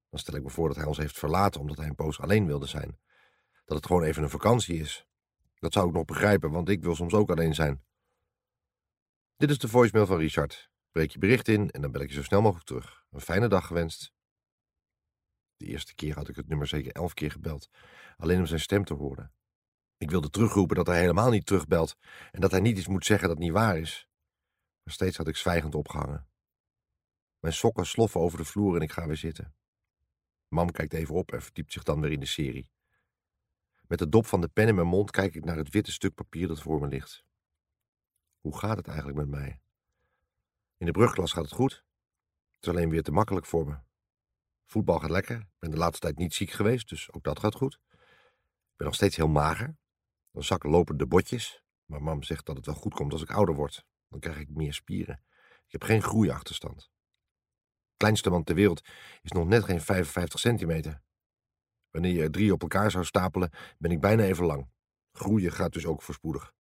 Dan 0.10 0.20
stel 0.20 0.36
ik 0.36 0.44
me 0.44 0.50
voor 0.50 0.68
dat 0.68 0.78
hij 0.78 0.86
ons 0.86 0.98
heeft 0.98 1.20
verlaten 1.20 1.62
omdat 1.62 1.78
hij 1.78 1.88
een 1.88 1.96
poos 1.96 2.20
alleen 2.20 2.46
wilde 2.46 2.68
zijn. 2.68 3.00
Dat 3.66 3.78
het 3.78 3.86
gewoon 3.86 4.04
even 4.04 4.24
een 4.24 4.30
vakantie 4.30 4.80
is. 4.80 5.06
Dat 5.60 5.74
zou 5.74 5.88
ik 5.88 5.94
nog 5.94 6.06
begrijpen, 6.06 6.52
want 6.52 6.70
ik 6.70 6.84
wil 6.84 6.96
soms 6.96 7.14
ook 7.14 7.30
alleen 7.30 7.54
zijn. 7.54 7.84
Dit 9.42 9.50
is 9.50 9.58
de 9.58 9.68
voicemail 9.68 10.06
van 10.06 10.18
Richard. 10.18 10.72
Breek 10.92 11.12
je 11.12 11.20
bericht 11.20 11.48
in 11.48 11.70
en 11.70 11.82
dan 11.82 11.92
bel 11.92 12.02
ik 12.02 12.10
je 12.10 12.16
zo 12.16 12.24
snel 12.24 12.42
mogelijk 12.42 12.68
terug. 12.68 13.06
Een 13.12 13.22
fijne 13.22 13.48
dag 13.48 13.68
gewenst. 13.68 14.14
De 15.58 15.66
eerste 15.66 15.96
keer 15.96 16.16
had 16.16 16.30
ik 16.30 16.36
het 16.36 16.48
nummer 16.48 16.68
zeker 16.68 16.92
elf 16.92 17.14
keer 17.14 17.32
gebeld, 17.32 17.70
alleen 18.18 18.40
om 18.40 18.46
zijn 18.46 18.60
stem 18.60 18.84
te 18.86 18.94
horen. 18.94 19.34
Ik 19.98 20.10
wilde 20.10 20.30
terugroepen 20.30 20.76
dat 20.76 20.88
hij 20.88 21.00
helemaal 21.00 21.30
niet 21.30 21.46
terugbelt 21.46 21.96
en 22.32 22.42
dat 22.42 22.52
hij 22.52 22.60
niet 22.60 22.78
iets 22.78 22.88
moet 22.88 23.06
zeggen 23.06 23.28
dat 23.28 23.38
niet 23.38 23.52
waar 23.52 23.78
is. 23.78 24.08
Maar 24.84 24.94
steeds 24.94 25.18
had 25.18 25.28
ik 25.28 25.36
zwijgend 25.36 25.76
opgehangen. 25.76 26.28
Mijn 27.40 27.54
sokken 27.54 27.86
sloffen 27.86 28.22
over 28.22 28.38
de 28.38 28.46
vloer 28.46 28.76
en 28.76 28.82
ik 28.82 28.92
ga 28.92 29.08
weer 29.08 29.18
zitten. 29.18 29.56
Mam 30.48 30.72
kijkt 30.72 30.94
even 30.94 31.16
op 31.16 31.32
en 31.32 31.42
verdiept 31.42 31.72
zich 31.72 31.84
dan 31.84 32.02
weer 32.02 32.12
in 32.12 32.20
de 32.20 32.26
serie. 32.26 32.70
Met 33.88 34.00
de 34.00 34.10
dop 34.10 34.26
van 34.26 34.42
de 34.42 34.48
pen 34.48 34.68
in 34.68 34.76
mijn 34.76 34.88
mond 34.88 35.12
kijk 35.12 35.36
ik 35.36 35.46
naar 35.46 35.58
het 35.58 35.70
witte 35.70 35.92
stuk 35.92 36.14
papier 36.14 36.48
dat 36.48 36.62
voor 36.62 36.80
me 36.80 36.88
ligt. 36.88 37.30
Hoe 38.42 38.58
gaat 38.58 38.78
het 38.78 38.88
eigenlijk 38.88 39.18
met 39.18 39.28
mij? 39.28 39.62
In 40.78 40.86
de 40.86 40.92
brugklas 40.92 41.32
gaat 41.32 41.44
het 41.44 41.54
goed. 41.54 41.72
Het 42.52 42.66
is 42.66 42.70
alleen 42.70 42.90
weer 42.90 43.04
te 43.04 43.12
makkelijk 43.12 43.46
voor 43.46 43.68
me. 43.68 43.78
Voetbal 44.66 45.00
gaat 45.00 45.10
lekker. 45.10 45.40
Ik 45.40 45.60
ben 45.60 45.72
de 45.72 45.78
laatste 45.78 46.00
tijd 46.00 46.18
niet 46.18 46.34
ziek 46.34 46.52
geweest, 46.52 46.90
dus 46.90 47.12
ook 47.12 47.24
dat 47.24 47.40
gaat 47.40 47.56
goed. 47.56 47.80
Ik 47.92 48.78
ben 48.78 48.86
nog 48.86 48.96
steeds 48.96 49.16
heel 49.16 49.28
mager. 49.28 49.78
Dan 50.32 50.44
zakken 50.44 50.70
lopen 50.70 50.98
de 50.98 51.08
botjes. 51.08 51.64
Maar 51.86 52.02
mam 52.02 52.24
zegt 52.24 52.46
dat 52.46 52.56
het 52.56 52.66
wel 52.66 52.76
goed 52.76 52.94
komt 52.94 53.12
als 53.14 53.22
ik 53.22 53.32
ouder 53.32 53.56
word. 53.56 53.86
Dan 54.08 54.20
krijg 54.20 54.38
ik 54.40 54.50
meer 54.50 54.74
spieren. 54.74 55.24
Ik 55.66 55.72
heb 55.72 55.84
geen 55.84 56.02
groeiachterstand. 56.02 56.92
Kleinste 57.98 58.30
man 58.30 58.44
ter 58.44 58.56
wereld 58.56 58.82
is 59.22 59.32
nog 59.32 59.48
net 59.48 59.64
geen 59.64 59.82
55 59.82 60.40
centimeter. 60.40 61.02
Wanneer 61.90 62.14
je 62.14 62.30
drie 62.30 62.54
op 62.54 62.62
elkaar 62.62 62.92
zou 62.92 63.06
stapelen, 63.06 63.52
ben 63.78 63.92
ik 63.92 64.02
bijna 64.02 64.24
even 64.24 64.46
lang. 64.46 64.70
Groeien 65.12 65.52
gaat 65.52 65.74
dus 65.74 65.86
ook 65.86 66.02
voorspoedig. 66.02 66.54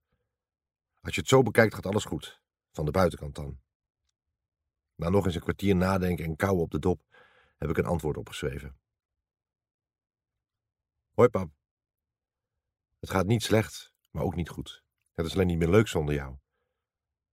Als 1.01 1.15
je 1.15 1.21
het 1.21 1.29
zo 1.29 1.41
bekijkt, 1.41 1.75
gaat 1.75 1.85
alles 1.85 2.05
goed. 2.05 2.41
Van 2.71 2.85
de 2.85 2.91
buitenkant 2.91 3.35
dan. 3.35 3.59
Na 4.95 5.09
nog 5.09 5.25
eens 5.25 5.35
een 5.35 5.41
kwartier 5.41 5.75
nadenken 5.75 6.25
en 6.25 6.35
kauwen 6.35 6.63
op 6.63 6.71
de 6.71 6.79
dop, 6.79 7.01
heb 7.57 7.69
ik 7.69 7.77
een 7.77 7.85
antwoord 7.85 8.17
opgeschreven. 8.17 8.79
Hoi 11.11 11.29
pap. 11.29 11.51
Het 12.99 13.09
gaat 13.09 13.25
niet 13.25 13.43
slecht, 13.43 13.93
maar 14.11 14.23
ook 14.23 14.35
niet 14.35 14.49
goed. 14.49 14.83
Het 15.13 15.25
is 15.25 15.33
alleen 15.33 15.47
niet 15.47 15.57
meer 15.57 15.69
leuk 15.69 15.87
zonder 15.87 16.15
jou. 16.15 16.37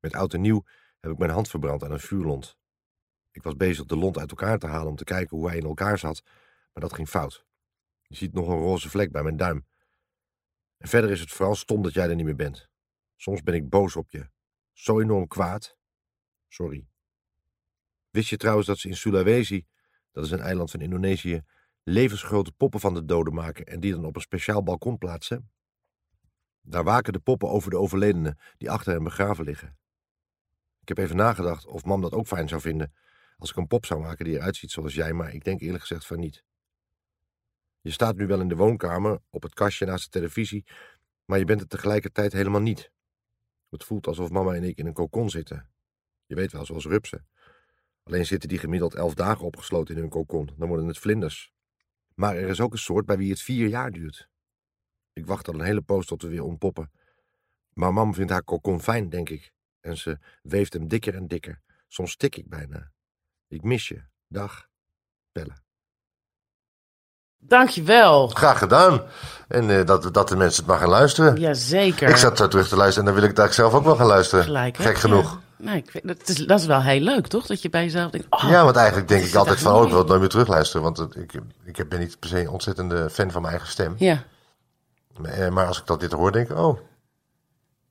Met 0.01 0.15
oud 0.15 0.35
en 0.35 0.41
nieuw 0.41 0.65
heb 1.01 1.11
ik 1.11 1.19
mijn 1.19 1.31
hand 1.31 1.49
verbrand 1.49 1.85
aan 1.85 1.93
een 1.93 2.01
vuurlont. 2.01 2.57
Ik 3.31 3.43
was 3.43 3.57
bezig 3.57 3.85
de 3.85 3.97
lont 3.97 4.19
uit 4.19 4.31
elkaar 4.31 4.59
te 4.59 4.67
halen 4.67 4.89
om 4.89 4.97
te 4.97 5.05
kijken 5.05 5.37
hoe 5.37 5.49
hij 5.49 5.57
in 5.57 5.65
elkaar 5.65 5.99
zat, 5.99 6.23
maar 6.73 6.83
dat 6.83 6.93
ging 6.93 7.09
fout. 7.09 7.47
Je 8.07 8.17
ziet 8.17 8.33
nog 8.33 8.49
een 8.49 8.59
roze 8.59 8.91
vlek 8.91 9.13
bij 9.13 9.23
mijn 9.23 9.37
duim. 9.37 9.67
En 10.77 10.89
verder 10.89 11.11
is 11.11 11.21
het 11.21 11.31
vooral 11.31 11.55
stom 11.55 11.83
dat 11.83 11.93
jij 11.93 12.09
er 12.09 12.15
niet 12.15 12.25
meer 12.25 12.37
bent. 12.37 12.69
Soms 13.19 13.43
ben 13.43 13.55
ik 13.55 13.69
boos 13.69 13.97
op 13.97 14.11
je. 14.11 14.29
Zo 14.73 15.01
enorm 15.01 15.27
kwaad. 15.27 15.77
Sorry. 16.49 16.89
Wist 18.11 18.29
je 18.29 18.37
trouwens 18.37 18.67
dat 18.67 18.79
ze 18.79 18.89
in 18.89 18.97
Sulawesi, 18.97 19.67
dat 20.13 20.25
is 20.25 20.31
een 20.31 20.41
eiland 20.41 20.71
van 20.71 20.81
Indonesië, 20.81 21.43
levensgrote 21.83 22.53
poppen 22.53 22.81
van 22.81 22.95
de 22.95 23.05
doden 23.05 23.35
maken 23.35 23.67
en 23.67 23.81
die 23.81 23.93
dan 23.93 24.05
op 24.05 24.15
een 24.17 24.21
speciaal 24.21 24.63
balkon 24.63 24.99
plaatsen? 24.99 25.51
Daar 26.61 26.85
waken 26.85 27.13
de 27.13 27.19
poppen 27.19 27.49
over 27.49 27.71
de 27.71 27.79
overledenen 27.79 28.39
die 28.57 28.71
achter 28.71 28.93
hen 28.93 29.05
begraven 29.05 29.45
liggen. 29.45 29.79
Ik 30.81 30.89
heb 30.89 30.99
even 30.99 31.17
nagedacht 31.17 31.67
of 31.67 31.85
mam 31.85 32.01
dat 32.01 32.13
ook 32.13 32.27
fijn 32.27 32.49
zou 32.49 32.61
vinden 32.61 32.95
als 33.39 33.51
ik 33.51 33.57
een 33.57 33.67
pop 33.67 33.87
zou 33.87 34.01
maken 34.01 34.25
die 34.25 34.35
eruit 34.35 34.57
ziet 34.57 34.71
zoals 34.71 34.95
jij, 34.95 35.13
maar 35.13 35.35
ik 35.35 35.45
denk 35.45 35.61
eerlijk 35.61 35.81
gezegd 35.81 36.07
van 36.07 36.19
niet. 36.19 36.45
Je 37.81 37.91
staat 37.91 38.17
nu 38.17 38.27
wel 38.27 38.41
in 38.41 38.49
de 38.49 38.57
woonkamer, 38.57 39.21
op 39.31 39.43
het 39.43 39.55
kastje 39.55 39.87
naast 39.87 40.05
de 40.05 40.11
televisie, 40.11 40.67
maar 41.25 41.39
je 41.39 41.45
bent 41.45 41.61
het 41.61 41.71
tegelijkertijd 41.71 42.33
helemaal 42.33 42.61
niet. 42.61 42.91
Het 43.71 43.85
voelt 43.85 44.07
alsof 44.07 44.31
mama 44.31 44.55
en 44.55 44.65
ik 44.65 44.79
in 44.79 44.87
een 44.87 44.93
kokon 44.93 45.31
zitten. 45.31 45.69
Je 46.27 46.35
weet 46.35 46.53
wel, 46.53 46.65
zoals 46.65 46.87
rupsen. 46.87 47.27
Alleen 48.03 48.27
zitten 48.27 48.49
die 48.49 48.59
gemiddeld 48.59 48.95
elf 48.95 49.15
dagen 49.15 49.45
opgesloten 49.45 49.95
in 49.95 50.01
hun 50.01 50.11
kokon. 50.11 50.51
Dan 50.57 50.69
worden 50.69 50.87
het 50.87 50.99
vlinders. 50.99 51.53
Maar 52.15 52.37
er 52.37 52.49
is 52.49 52.61
ook 52.61 52.73
een 52.73 52.79
soort 52.79 53.07
bij 53.07 53.17
wie 53.17 53.31
het 53.31 53.41
vier 53.41 53.69
jaar 53.69 53.91
duurt. 53.91 54.29
Ik 55.13 55.27
wacht 55.27 55.49
al 55.49 55.55
een 55.55 55.65
hele 55.65 55.83
poos 55.83 56.07
tot 56.07 56.23
we 56.23 56.29
weer 56.29 56.43
ontpoppen. 56.43 56.91
Maar 57.73 57.93
mam 57.93 58.15
vindt 58.15 58.31
haar 58.31 58.43
kokon 58.43 58.81
fijn, 58.81 59.09
denk 59.09 59.29
ik. 59.29 59.53
En 59.81 59.97
ze 59.97 60.19
weeft 60.43 60.73
hem 60.73 60.89
dikker 60.89 61.15
en 61.15 61.29
dikker. 61.29 61.63
Soms 61.87 62.11
stik 62.11 62.37
ik 62.37 62.49
bijna. 62.49 62.93
Ik 63.49 63.63
mis 63.63 63.89
je. 63.89 64.03
Dag. 64.27 64.69
Bellen. 65.33 65.68
Dankjewel. 67.39 68.29
Graag 68.29 68.59
gedaan. 68.59 69.03
En 69.49 69.79
eh, 69.79 69.87
dat, 69.87 70.15
dat 70.15 70.29
de 70.29 70.37
mensen 70.37 70.63
het 70.63 70.71
maar 70.71 70.79
gaan 70.81 70.89
luisteren. 70.89 71.41
Jazeker. 71.41 72.09
Ik 72.09 72.17
zat 72.17 72.37
zo 72.39 72.49
terug 72.49 72.69
te 72.69 72.77
luisteren 72.77 73.09
en 73.09 73.15
dan 73.15 73.21
wil 73.23 73.31
ik 73.31 73.39
eigenlijk 73.39 73.71
zelf 73.71 73.81
ook 73.81 73.87
wel 73.89 73.97
gaan 73.97 74.07
luisteren. 74.17 74.45
Gelijk? 74.45 74.77
Gek 74.77 74.99
genoeg. 74.99 75.31
Ja. 75.31 75.65
Nee, 75.65 75.77
ik 75.77 75.91
vind, 75.91 76.07
dat, 76.09 76.29
is, 76.29 76.37
dat 76.37 76.61
is 76.61 76.67
wel 76.67 76.83
heel 76.83 77.01
leuk, 77.01 77.27
toch? 77.27 77.47
Dat 77.47 77.63
je 77.63 77.71
bij 77.71 77.83
jezelf 77.85 78.11
denkt, 78.11 78.27
oh, 78.31 78.49
Ja, 78.51 78.65
want 78.65 78.77
eigenlijk 78.77 79.09
denk 79.09 79.25
ik 79.25 79.35
altijd 79.35 79.59
van, 79.61 79.75
oh, 79.75 79.83
ik 79.83 79.89
wil 79.89 79.99
het 79.99 80.09
nooit 80.09 80.21
meer 80.21 80.29
terugluisteren. 80.29 80.83
Want 80.83 81.17
ik, 81.17 81.33
ik 81.65 81.89
ben 81.89 81.99
niet 81.99 82.19
per 82.19 82.29
se 82.29 82.41
een 82.41 82.49
ontzettende 82.49 83.11
fan 83.11 83.31
van 83.31 83.41
mijn 83.43 83.53
eigen 83.55 83.73
stem. 83.73 83.95
ja. 83.99 84.25
Maar, 85.17 85.53
maar 85.53 85.67
als 85.67 85.79
ik 85.79 85.87
dat 85.87 86.01
dit 86.01 86.13
hoor, 86.13 86.33
denk 86.33 86.51
ik, 86.51 86.59
oh, 86.59 86.79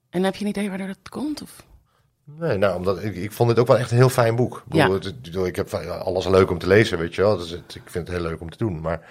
En 0.10 0.24
heb 0.24 0.36
je 0.36 0.44
een 0.44 0.50
idee 0.50 0.70
waardoor 0.70 0.88
dat 0.88 1.10
komt? 1.10 1.42
Of? 1.42 1.50
Nee, 2.40 2.58
nou, 2.58 2.76
omdat 2.76 3.04
ik, 3.04 3.16
ik 3.16 3.32
vond 3.32 3.50
dit 3.50 3.60
ook 3.60 3.68
wel 3.68 3.78
echt 3.78 3.92
een 3.92 3.98
heel 3.98 4.10
fijn 4.10 4.36
boek. 4.36 4.58
Ik, 4.58 4.64
bedoel, 4.66 5.00
Ja. 5.00 5.08
het, 5.42 5.48
ik 5.48 5.56
heb 5.56 5.74
alles 5.74 6.28
leuk 6.28 6.52
om 6.52 6.58
te 6.58 6.68
lezen, 6.68 6.98
weet 6.98 7.16
je 7.16 7.22
wel. 7.22 7.38
Dus 7.38 7.50
het, 7.50 7.76
ik 7.76 7.82
vind 7.86 8.08
het 8.08 8.18
heel 8.18 8.26
leuk 8.28 8.42
om 8.42 8.50
te 8.50 8.58
doen. 8.58 8.82
Maar 8.82 9.02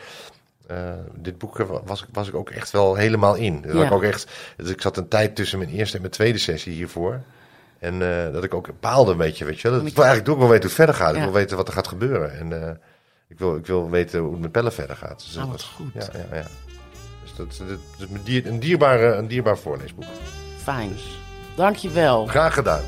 eh, 0.67 0.77
dit 1.15 1.39
boek 1.39 1.57
was, 1.85 2.03
ik- 2.03 2.09
was 2.13 2.29
ik 2.29 2.35
ook 2.35 2.51
echt 2.51 2.71
wel 2.71 2.95
helemaal 2.95 3.35
in. 3.35 3.63
Dat 3.63 3.73
Ja. 3.73 3.85
ik, 3.85 3.93
ook 3.93 4.03
echt, 4.03 4.31
dus 4.57 4.71
ik 4.71 4.81
zat 4.81 4.97
een 4.97 5.09
tijd 5.09 5.37
tussen 5.37 5.59
mijn 5.59 5.71
eerste 5.71 5.95
en 5.95 6.01
mijn 6.01 6.13
tweede 6.13 6.39
sessie 6.39 6.73
hiervoor. 6.73 7.21
En 7.79 8.03
eh, 8.27 8.33
dat 8.33 8.45
ik 8.45 8.55
ook 8.55 8.67
bepaalde 8.67 9.11
een 9.11 9.17
beetje, 9.17 9.45
weet 9.45 9.61
je 9.61 9.69
wel. 9.71 9.79
Dat, 9.79 9.87
ik 9.89 9.95
wil 9.95 10.05
eigenlijk 10.05 10.35
ook 10.35 10.41
wel 10.41 10.49
weten 10.51 10.69
hoe 10.69 10.77
het 10.79 10.87
verder 10.87 11.07
gaat. 11.07 11.17
Ik 11.17 11.23
wil 11.23 11.33
weten 11.41 11.57
wat 11.57 11.69
er 11.69 11.75
gaat 11.75 11.89
gebeuren. 11.89 12.39
En 12.39 12.63
eh, 12.63 12.71
ik, 13.29 13.39
wil, 13.39 13.57
ik 13.57 13.67
wil 13.67 13.91
weten 13.91 14.21
hoe 14.21 14.33
het 14.33 14.41
met 14.41 14.53
pellen 14.53 14.73
verder 14.73 14.97
gaat. 14.97 15.19
Dus 15.19 15.37
Oh, 15.37 15.51
dat- 15.51 15.63
goed. 15.63 15.93
Ja, 15.95 16.07
ja, 16.13 16.37
ja. 16.37 16.47
Dus 17.23 17.35
dat, 17.37 17.57
dat, 17.69 17.79
is 17.99 18.07
een, 18.11 18.21
dier, 18.25 18.47
een, 18.47 18.61
dierbare, 18.61 19.15
een 19.15 19.27
dierbaar 19.29 19.59
voorleesboek. 19.59 20.05
Fijn. 20.63 20.91
Dankjewel. 21.57 22.27
Graag 22.27 22.55
gedaan. 22.55 22.83